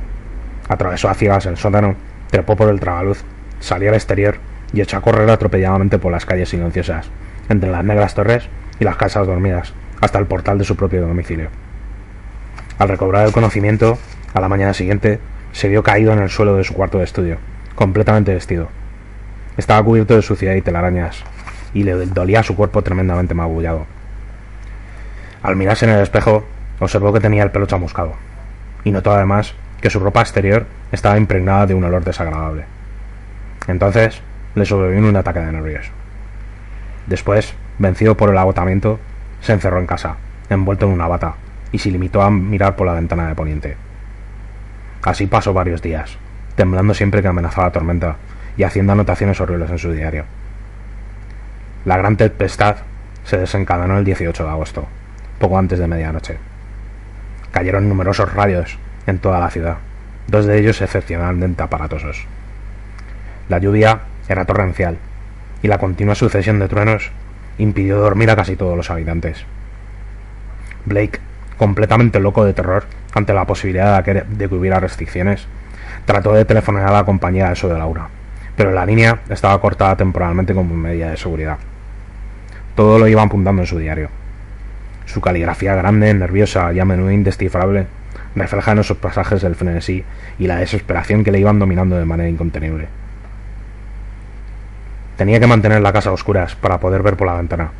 [0.68, 1.96] Atravesó a ciegas el sótano,
[2.30, 3.24] trepó por el tragaluz,
[3.60, 4.36] salió al exterior
[4.72, 7.08] y echó a correr atropelladamente por las calles silenciosas,
[7.48, 8.48] entre las negras torres
[8.78, 11.48] y las casas dormidas, hasta el portal de su propio domicilio.
[12.78, 13.98] Al recobrar el conocimiento,
[14.34, 15.18] a la mañana siguiente,
[15.52, 17.38] se vio caído en el suelo de su cuarto de estudio,
[17.74, 18.68] completamente vestido.
[19.56, 21.24] Estaba cubierto de suciedad y telarañas,
[21.72, 23.86] y le dolía su cuerpo tremendamente magullado.
[25.42, 26.44] Al mirarse en el espejo,
[26.80, 28.14] observó que tenía el pelo chamuscado,
[28.84, 32.64] y notó además que su ropa exterior estaba impregnada de un olor desagradable.
[33.68, 34.20] Entonces
[34.54, 35.90] le sobrevino un ataque de nervios.
[37.06, 38.98] Después, vencido por el agotamiento,
[39.40, 40.16] se encerró en casa,
[40.48, 41.34] envuelto en una bata,
[41.72, 43.76] y se limitó a mirar por la ventana de poniente.
[45.02, 46.16] Así pasó varios días,
[46.56, 48.16] temblando siempre que amenazaba tormenta
[48.56, 50.24] y haciendo anotaciones horribles en su diario.
[51.84, 52.78] La gran tempestad
[53.24, 54.86] se desencadenó el 18 de agosto,
[55.38, 56.38] poco antes de medianoche.
[57.56, 58.76] Cayeron numerosos rayos
[59.06, 59.78] en toda la ciudad,
[60.26, 62.26] dos de ellos excepcionalmente aparatosos.
[63.48, 64.98] La lluvia era torrencial
[65.62, 67.10] y la continua sucesión de truenos
[67.56, 69.46] impidió dormir a casi todos los habitantes.
[70.84, 71.18] Blake,
[71.56, 72.84] completamente loco de terror,
[73.14, 75.46] ante la posibilidad de que, hubiera restricciones,
[76.04, 78.08] trató de telefonear a la compañía de de Laura,
[78.54, 81.56] pero la línea estaba cortada temporalmente como medida de seguridad.
[82.74, 84.10] Todo lo iba apuntando en su diario.
[85.06, 87.86] Su caligrafía grande, nerviosa y a menudo indescifrable
[88.36, 90.04] en esos pasajes el frenesí
[90.38, 92.86] y la desesperación que le iban dominando de manera incontenible.
[95.16, 97.70] Tenía que mantener la casa a oscuras para poder ver por la ventana,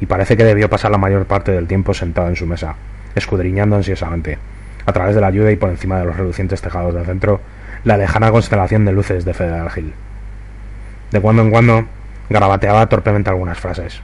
[0.00, 2.74] y parece que debió pasar la mayor parte del tiempo sentado en su mesa,
[3.14, 4.38] escudriñando ansiosamente,
[4.86, 7.40] a través de la lluvia y por encima de los relucientes tejados del centro,
[7.84, 9.92] la lejana constelación de luces de Federal Hill.
[11.10, 11.84] De cuando en cuando,
[12.30, 14.00] garabateaba torpemente algunas frases.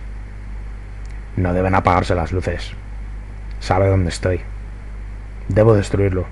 [1.39, 2.72] No deben apagarse las luces.
[3.61, 4.41] Sabe dónde estoy.
[5.47, 6.26] Debo destruirlo.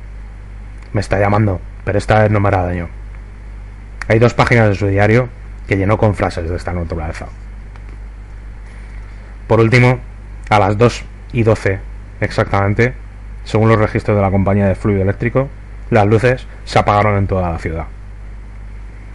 [0.92, 2.88] Me está llamando, pero esta vez no me hará daño.
[4.09, 5.28] Hay dos páginas de su diario
[5.68, 7.26] que llenó con frases de esta naturaleza.
[9.46, 10.00] Por último,
[10.50, 11.04] a las 2
[11.34, 11.78] y 12
[12.20, 12.94] exactamente,
[13.44, 15.48] según los registros de la compañía de fluido eléctrico,
[15.88, 17.86] las luces se apagaron en toda la ciudad.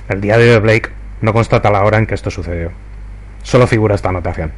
[0.07, 0.89] El diario de Blake
[1.19, 2.71] no constata la hora en que esto sucedió.
[3.43, 4.53] Solo figura esta anotación.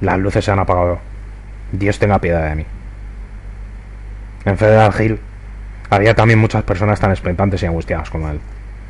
[0.00, 0.98] Las luces se han apagado.
[1.72, 2.66] Dios tenga piedad de mí.
[4.44, 5.18] En Federal Hill
[5.90, 8.40] había también muchas personas tan expectantes y angustiadas como él.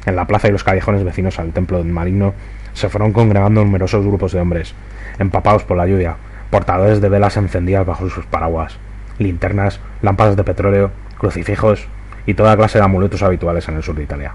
[0.05, 2.35] En la plaza y los callejones vecinos al templo del marino
[2.75, 4.75] se fueron congregando numerosos grupos de hombres,
[5.19, 6.17] empapados por la lluvia,
[6.51, 8.77] portadores de velas encendidas bajo sus paraguas,
[9.19, 11.89] linternas, lámparas de petróleo, crucifijos
[12.27, 14.33] y toda clase de amuletos habituales en el sur de Italia.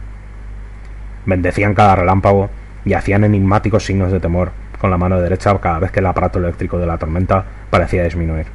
[1.25, 2.49] Bendecían cada relámpago
[2.83, 4.51] y hacían enigmáticos signos de temor
[4.81, 8.47] con la mano derecha cada vez que el aparato eléctrico de la tormenta parecía disminuir.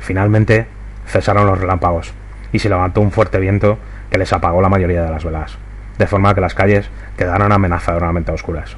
[0.00, 0.66] Finalmente
[1.06, 2.12] cesaron los relámpagos
[2.52, 3.78] y se levantó un fuerte viento
[4.10, 5.56] que les apagó la mayoría de las velas,
[5.98, 8.76] de forma que las calles quedaron amenazadoramente oscuras.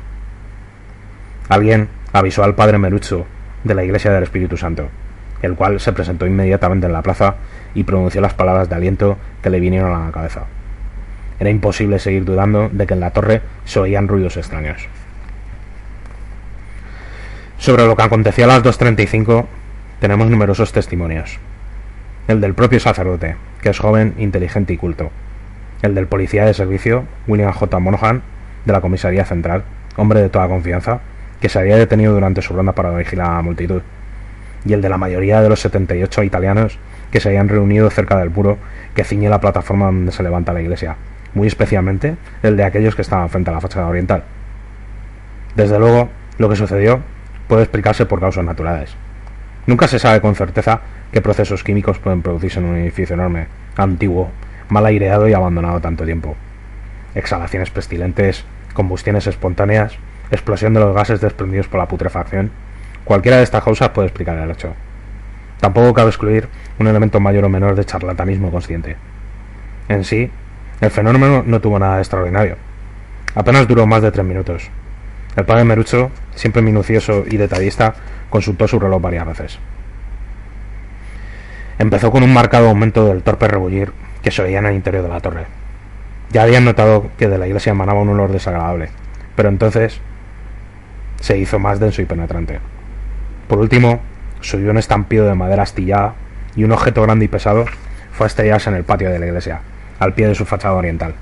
[1.49, 3.25] Alguien avisó al padre Merucho
[3.65, 4.91] de la Iglesia del Espíritu Santo,
[5.41, 7.37] el cual se presentó inmediatamente en la plaza
[7.75, 10.43] y pronunció las palabras de aliento que le vinieron a la cabeza.
[11.39, 14.87] Era imposible seguir dudando de que en la torre se oían ruidos extraños.
[17.61, 19.45] Sobre lo que aconteció a las 2.35
[20.01, 21.39] tenemos numerosos testimonios.
[22.27, 25.11] El del propio sacerdote, que es joven, inteligente y culto.
[25.83, 27.79] El del policía de servicio, William J.
[27.79, 28.23] Monohan,
[28.65, 29.65] de la Comisaría Central,
[29.97, 31.01] hombre de toda confianza,
[31.39, 33.83] que se había detenido durante su ronda para vigilar a la multitud,
[34.65, 36.79] y el de la mayoría de los 78 italianos
[37.13, 38.57] que se habían reunido cerca del muro
[38.95, 40.97] que ciñe la plataforma donde se levanta la iglesia,
[41.35, 44.25] muy especialmente el de aquellos que estaban frente a la fachada oriental.
[45.57, 46.09] Desde luego,
[46.39, 47.03] lo que sucedió
[47.51, 48.95] puede explicarse por causas naturales.
[49.67, 54.31] Nunca se sabe con certeza qué procesos químicos pueden producirse en un edificio enorme, antiguo,
[54.69, 56.37] mal aireado y abandonado tanto tiempo.
[57.17, 59.95] Exhalaciones pestilentes, combustiones espontáneas,
[60.31, 62.53] explosión de los gases desprendidos por la putrefacción.
[63.05, 64.73] Cualquiera de estas causas puede explicar el hecho.
[65.59, 66.49] Tampoco cabe excluir
[66.79, 68.97] un elemento mayor o menor de charlatanismo consciente.
[69.89, 70.31] En sí,
[70.81, 72.59] el fenómeno no tuvo nada de extraordinario.
[73.35, 74.71] Apenas duró más de tres minutos.
[75.35, 77.95] El padre Merucho, siempre minucioso y detallista,
[78.31, 79.59] consultó su reloj varias veces.
[81.79, 85.09] Empezó con un marcado aumento del torpe rebullir que se oía en el interior de
[85.11, 85.45] la torre.
[86.31, 88.89] Ya habían notado que de la iglesia emanaba un olor desagradable,
[89.37, 90.01] pero entonces
[91.21, 92.59] se hizo más denso y penetrante.
[93.47, 94.01] Por último,
[94.41, 96.15] subió un estampido de madera astillada
[96.57, 97.67] y un objeto grande y pesado
[98.13, 99.61] fue a estrellarse en el patio de la iglesia,
[99.99, 101.15] al pie de su fachada oriental.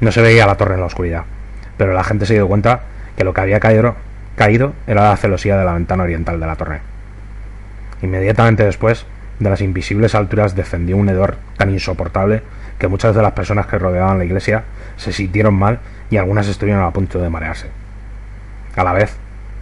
[0.00, 1.24] No se veía la torre en la oscuridad,
[1.78, 2.82] pero la gente se dio cuenta
[3.16, 3.96] que lo que había caído,
[4.36, 6.80] caído era la celosía de la ventana oriental de la torre.
[8.02, 9.06] Inmediatamente después,
[9.38, 12.42] de las invisibles alturas descendió un hedor tan insoportable
[12.78, 14.64] que muchas de las personas que rodeaban la iglesia
[14.96, 17.68] se sintieron mal y algunas estuvieron a punto de marearse.
[18.76, 19.16] A la vez,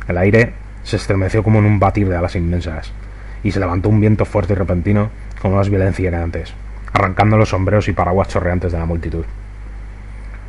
[0.09, 2.93] el aire se estremeció como en un batir de alas inmensas,
[3.43, 6.55] y se levantó un viento fuerte y repentino con más violencia que antes,
[6.93, 9.25] arrancando los sombreros y paraguas chorreantes de la multitud.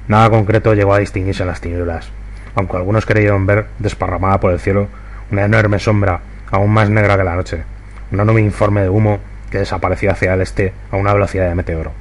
[0.08, 2.12] Nada concreto llegó a distinguirse en las tinieblas,
[2.56, 4.88] aunque algunos creyeron ver desparramada por el cielo
[5.32, 6.22] una enorme sombra
[6.52, 7.64] aún más negra que la noche,
[8.12, 11.92] una nube informe de humo que desaparecía hacia el este a una velocidad de meteoro.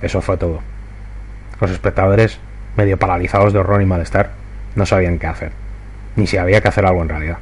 [0.00, 0.60] Eso fue todo.
[1.60, 2.40] Los espectadores,
[2.76, 4.30] medio paralizados de horror y malestar,
[4.74, 5.52] no sabían qué hacer,
[6.16, 7.38] ni si había que hacer algo en realidad.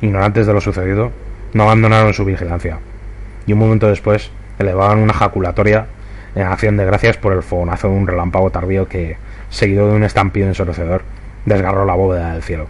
[0.00, 1.12] Ignorantes de lo sucedido,
[1.52, 2.78] no abandonaron su vigilancia,
[3.46, 5.86] y un momento después elevaban una jaculatoria
[6.34, 9.16] en acción de gracias por el fogonazo de un relámpago tardío que,
[9.50, 11.02] seguido de un estampido ensordecedor,
[11.44, 12.68] desgarró la bóveda del cielo.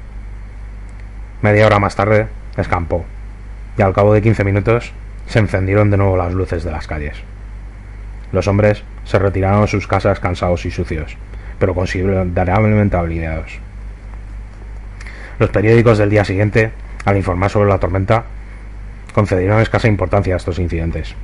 [1.43, 2.27] Media hora más tarde,
[2.57, 3.05] escampó,
[3.79, 4.93] y al cabo de quince minutos
[5.27, 7.17] se encendieron de nuevo las luces de las calles.
[8.33, 11.17] Los hombres se retiraron a sus casas cansados y sucios,
[11.59, 13.59] pero considerablemente habilitados.
[15.39, 16.71] Los periódicos del día siguiente,
[17.05, 18.25] al informar sobre la tormenta,
[19.15, 21.15] concedieron escasa importancia a estos incidentes.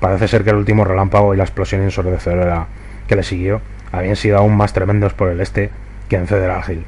[0.00, 2.66] Parece ser que el último relámpago y la explosión ensordecedora
[3.08, 3.60] que le siguió
[3.98, 5.70] habían sido aún más tremendos por el este
[6.08, 6.84] que en Federal Hill.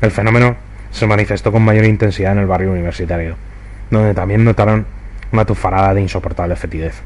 [0.00, 0.56] El fenómeno
[0.90, 3.36] se manifestó con mayor intensidad en el barrio universitario,
[3.90, 4.86] donde también notaron
[5.32, 7.00] una tufarada de insoportable fetidez.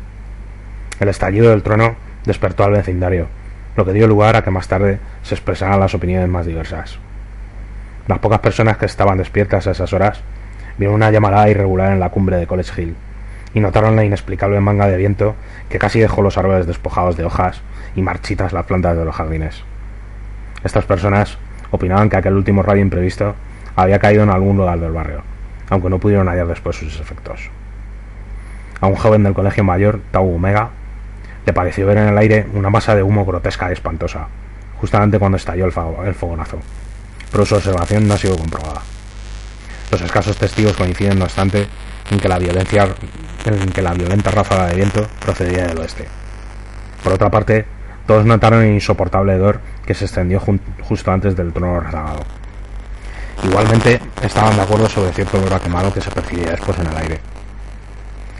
[1.00, 3.28] El estallido del trueno despertó al vecindario,
[3.76, 6.98] lo que dio lugar a que más tarde se expresaran las opiniones más diversas.
[8.08, 10.20] Las pocas personas que estaban despiertas a esas horas
[10.76, 12.96] vieron una llamarada irregular en la cumbre de College Hill
[13.54, 15.34] y notaron la inexplicable manga de viento
[15.68, 17.60] que casi dejó los árboles despojados de hojas
[17.96, 19.62] y marchitas las plantas de los jardines.
[20.64, 21.38] Estas personas
[21.70, 23.34] opinaban que aquel último rayo imprevisto
[23.76, 25.22] había caído en algún lugar del barrio,
[25.70, 27.50] aunque no pudieron hallar después sus efectos.
[28.80, 30.70] A un joven del colegio mayor, Tau Omega,
[31.46, 34.28] le pareció ver en el aire una masa de humo grotesca y espantosa,
[34.80, 36.58] justamente cuando estalló el, fogonazo,
[37.30, 38.82] pero su observación no ha sido comprobada.
[39.90, 41.66] Los escasos testigos coinciden, no obstante,
[42.10, 42.88] en que la violencia
[43.46, 46.06] en que la violenta ráfaga de viento procedía del oeste.
[47.02, 47.64] Por otra parte,
[48.08, 52.24] todos notaron el insoportable hedor que se extendió justo antes del trono rezagado.
[53.44, 56.96] Igualmente, estaban de acuerdo sobre cierto olor a quemado que se percibía después en el
[56.96, 57.20] aire.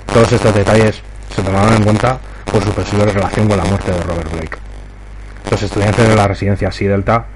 [0.06, 2.18] Todos estos detalles se tomaron en cuenta
[2.50, 4.58] por su posible relación con la muerte de Robert Blake.
[5.50, 7.26] Los estudiantes de la residencia Sea Delta,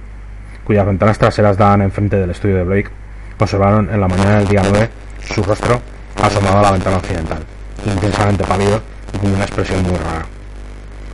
[0.64, 2.90] cuyas ventanas traseras daban enfrente del estudio de Blake,
[3.38, 4.88] observaron en la mañana del día 9
[5.34, 5.82] su rostro
[6.22, 7.44] asomado a la ventana occidental,
[7.84, 8.80] intensamente pálido
[9.12, 10.24] y con una expresión muy rara.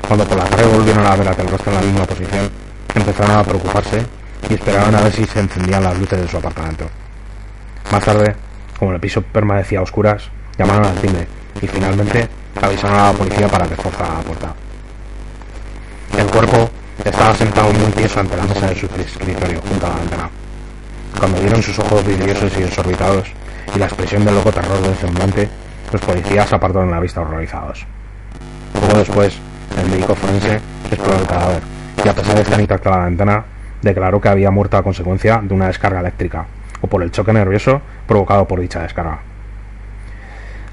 [0.09, 2.51] Cuando por la tarde volvieron a ver aquel rostro en la misma posición,
[2.95, 4.07] empezaron a preocuparse
[4.49, 6.89] y esperaron a ver si se encendían las luces de su apartamento.
[7.93, 8.35] Más tarde,
[8.79, 11.29] como el piso permanecía a oscuras, llamaron al timbre
[11.61, 12.27] y finalmente
[12.63, 14.55] avisaron a la policía para que forzara la puerta.
[16.17, 16.71] El cuerpo
[17.05, 20.31] estaba sentado muy tieso ante la mesa de su escritorio, junto a la ventana.
[21.19, 23.29] Cuando vieron sus ojos vidriosos y desorbitados
[23.77, 25.51] y la expresión del loco terror del semblante,
[25.93, 27.85] los policías apartaron la vista horrorizados.
[28.73, 29.39] Poco después,
[29.77, 30.61] el médico forense
[30.91, 31.63] exploró el cadáver
[32.05, 33.45] y a pesar de estar intacta la ventana,
[33.83, 36.47] declaró que había muerto a consecuencia de una descarga eléctrica
[36.81, 39.21] o por el choque nervioso provocado por dicha descarga.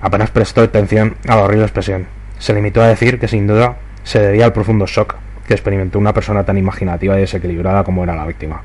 [0.02, 2.06] Apenas prestó atención a la horrible expresión.
[2.38, 5.16] Se limitó a decir que sin duda se debía al profundo shock
[5.48, 8.62] que experimentó una persona tan imaginativa y desequilibrada como era la víctima.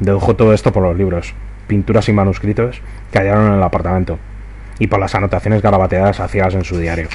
[0.00, 1.34] Dedujo todo esto por los libros,
[1.66, 2.80] pinturas y manuscritos
[3.12, 4.18] que hallaron en el apartamento,
[4.78, 7.08] y por las anotaciones garabateadas ciegas en su diario.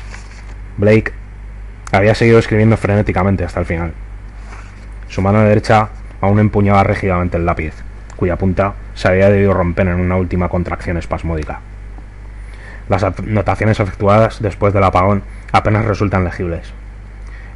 [0.77, 1.13] Blake
[1.91, 3.93] había seguido escribiendo frenéticamente hasta el final.
[5.07, 5.89] Su mano derecha
[6.21, 7.73] aún empuñaba rígidamente el lápiz,
[8.15, 11.61] cuya punta se había debido romper en una última contracción espasmódica.
[12.89, 16.73] Las anotaciones efectuadas después del apagón apenas resultan legibles.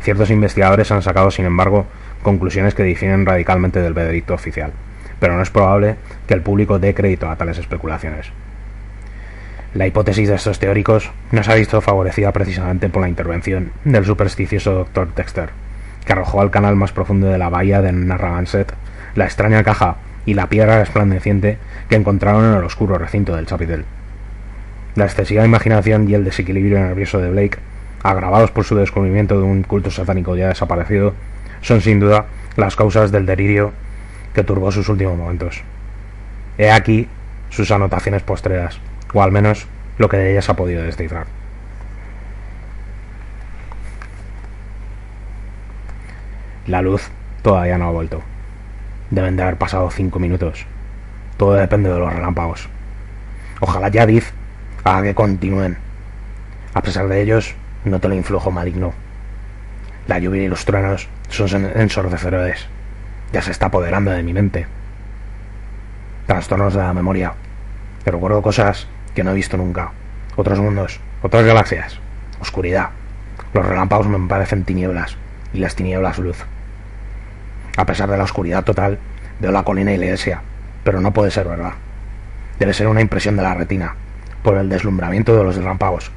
[0.01, 1.85] Ciertos investigadores han sacado, sin embargo,
[2.23, 4.71] conclusiones que difieren radicalmente del veredicto oficial,
[5.19, 5.95] pero no es probable
[6.27, 8.31] que el público dé crédito a tales especulaciones.
[9.73, 14.05] La hipótesis de estos teóricos no se ha visto favorecida precisamente por la intervención del
[14.05, 15.15] supersticioso Dr.
[15.15, 15.49] Dexter,
[16.05, 18.71] que arrojó al canal más profundo de la bahía de Narragansett
[19.15, 19.95] la extraña caja
[20.27, 21.57] y la piedra resplandeciente
[21.89, 23.85] que encontraron en el oscuro recinto del chapitel.
[24.93, 27.57] La excesiva imaginación y el desequilibrio nervioso de Blake,
[28.03, 31.15] agravados por su descubrimiento de un culto satánico ya desaparecido,
[31.61, 33.71] son sin duda las causas del delirio
[34.35, 35.63] que turbó sus últimos momentos.
[36.59, 37.07] He aquí
[37.49, 38.79] sus anotaciones postreras,
[39.13, 41.27] o al menos lo que de ellas ha podido descifrar.
[46.67, 47.09] La luz
[47.41, 48.21] todavía no ha vuelto.
[49.11, 50.65] Deben de haber pasado cinco minutos.
[51.37, 52.69] Todo depende de los relámpagos.
[53.59, 54.31] Ojalá Yadif
[54.83, 55.77] haga que continúen.
[56.73, 57.53] A pesar de ellos,
[57.85, 58.93] noto el influjo maligno.
[60.07, 62.65] La lluvia y los truenos son ensordecedores.
[63.31, 64.65] Ya se está apoderando de mi mente.
[66.27, 67.33] Trastornos de la memoria.
[68.05, 69.91] Recuerdo cosas que no he visto nunca.
[70.35, 71.99] Otros mundos, otras galaxias.
[72.39, 72.89] Oscuridad.
[73.53, 75.17] Los relámpagos me parecen tinieblas
[75.53, 76.43] y las tinieblas luz.
[77.77, 78.99] A pesar de la oscuridad total,
[79.39, 80.41] veo la colina y la iglesia,
[80.83, 81.73] pero no puede ser verdad.
[82.59, 83.95] Debe ser una impresión de la retina,
[84.43, 86.11] por el deslumbramiento de los relámpagos.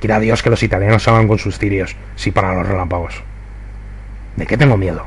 [0.00, 3.22] Quiera Dios que los italianos salgan con sus cirios si paran los relámpagos.
[4.36, 5.06] ¿De qué tengo miedo?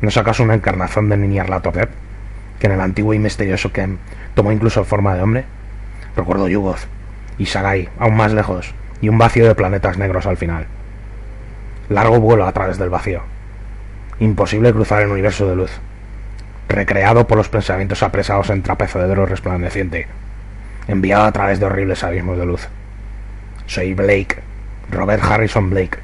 [0.00, 1.90] ¿No es acaso una encarnación de Niñarlatotep?
[2.58, 3.98] Que en el antiguo y misterioso Kem
[4.34, 5.44] tomó incluso forma de hombre.
[6.16, 6.86] Recuerdo Yugoth
[7.38, 10.66] y Sagai, aún más lejos, y un vacío de planetas negros al final.
[11.88, 13.22] Largo vuelo a través del vacío.
[14.20, 15.70] Imposible cruzar el universo de luz.
[16.68, 20.06] Recreado por los pensamientos apresados en trapezadero resplandeciente.
[20.86, 22.68] Enviado a través de horribles abismos de luz.
[23.66, 24.38] Soy Blake,
[24.90, 25.98] Robert Harrison Blake,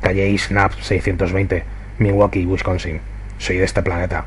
[0.00, 1.64] calle Snap 620,
[1.98, 3.00] Milwaukee, Wisconsin.
[3.38, 4.24] Soy de este planeta.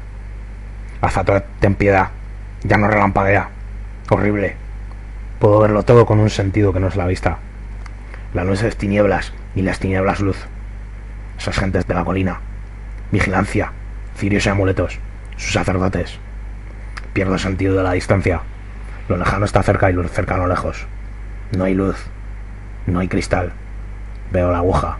[1.01, 2.09] Azatoth, ten piedad.
[2.63, 3.49] Ya no relampaguea.
[4.09, 4.68] Horrible.
[5.39, 7.37] Puedo verlo todo con un sentido que no es la vista.
[8.33, 10.37] La luz es tinieblas y las tinieblas luz.
[11.37, 12.41] Esas gentes de la colina.
[13.13, 13.71] Vigilancia.
[14.17, 14.99] Cirios y amuletos.
[15.37, 16.19] Sus sacerdotes.
[17.13, 18.41] Pierdo sentido de la distancia.
[19.07, 20.85] Lo lejano está cerca y lo cercano lejos.
[21.55, 21.95] No hay luz.
[22.85, 23.53] No hay cristal.
[24.33, 24.97] Veo la aguja.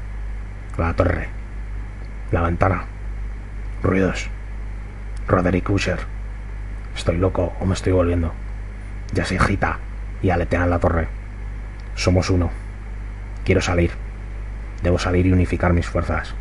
[0.78, 1.28] La torre.
[2.32, 2.86] La ventana.
[3.84, 4.30] Ruidos.
[5.28, 6.00] Roderick Usher.
[6.96, 8.32] Estoy loco o me estoy volviendo.
[9.14, 9.80] Ya se agita
[10.22, 11.08] y aletea en la torre.
[11.96, 12.50] Somos uno.
[13.44, 13.92] Quiero salir.
[14.84, 16.34] Debo salir y unificar mis fuerzas.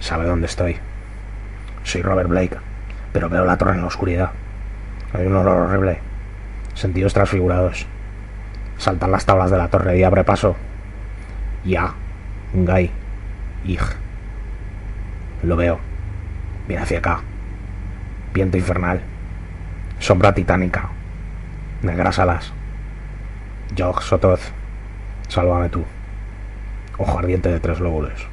[0.00, 0.76] Sabe dónde estoy.
[1.84, 2.56] Soy Robert Blake,
[3.12, 4.30] pero veo la torre en la oscuridad.
[5.12, 5.98] Hay un olor horrible.
[6.74, 7.86] Sentidos transfigurados.
[8.78, 10.56] Saltan las tablas de la torre y abre paso.
[11.64, 11.92] Ya.
[12.52, 12.90] Gay.
[13.64, 13.80] Ig.
[15.42, 15.78] Lo veo.
[16.66, 17.20] Viene hacia acá.
[18.34, 19.00] Viento infernal.
[19.98, 20.88] Sombra titánica.
[21.82, 22.52] Negras alas.
[23.76, 24.52] Jog Sotoz.
[25.28, 25.84] Sálvame tú.
[26.98, 28.28] Ojo ardiente de tres lóbulos.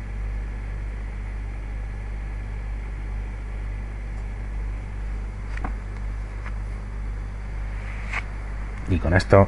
[8.89, 9.47] Y con esto...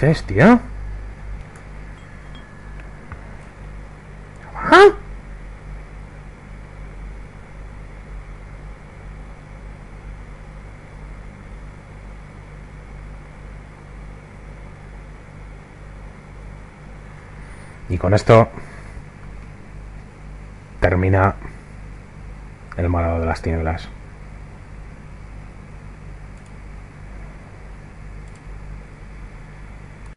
[0.00, 0.58] ¿Qué dices, tío?
[4.54, 4.88] ¿Ah?
[17.92, 18.48] Y con esto
[20.80, 21.34] termina
[22.78, 23.86] el malado de las tinieblas.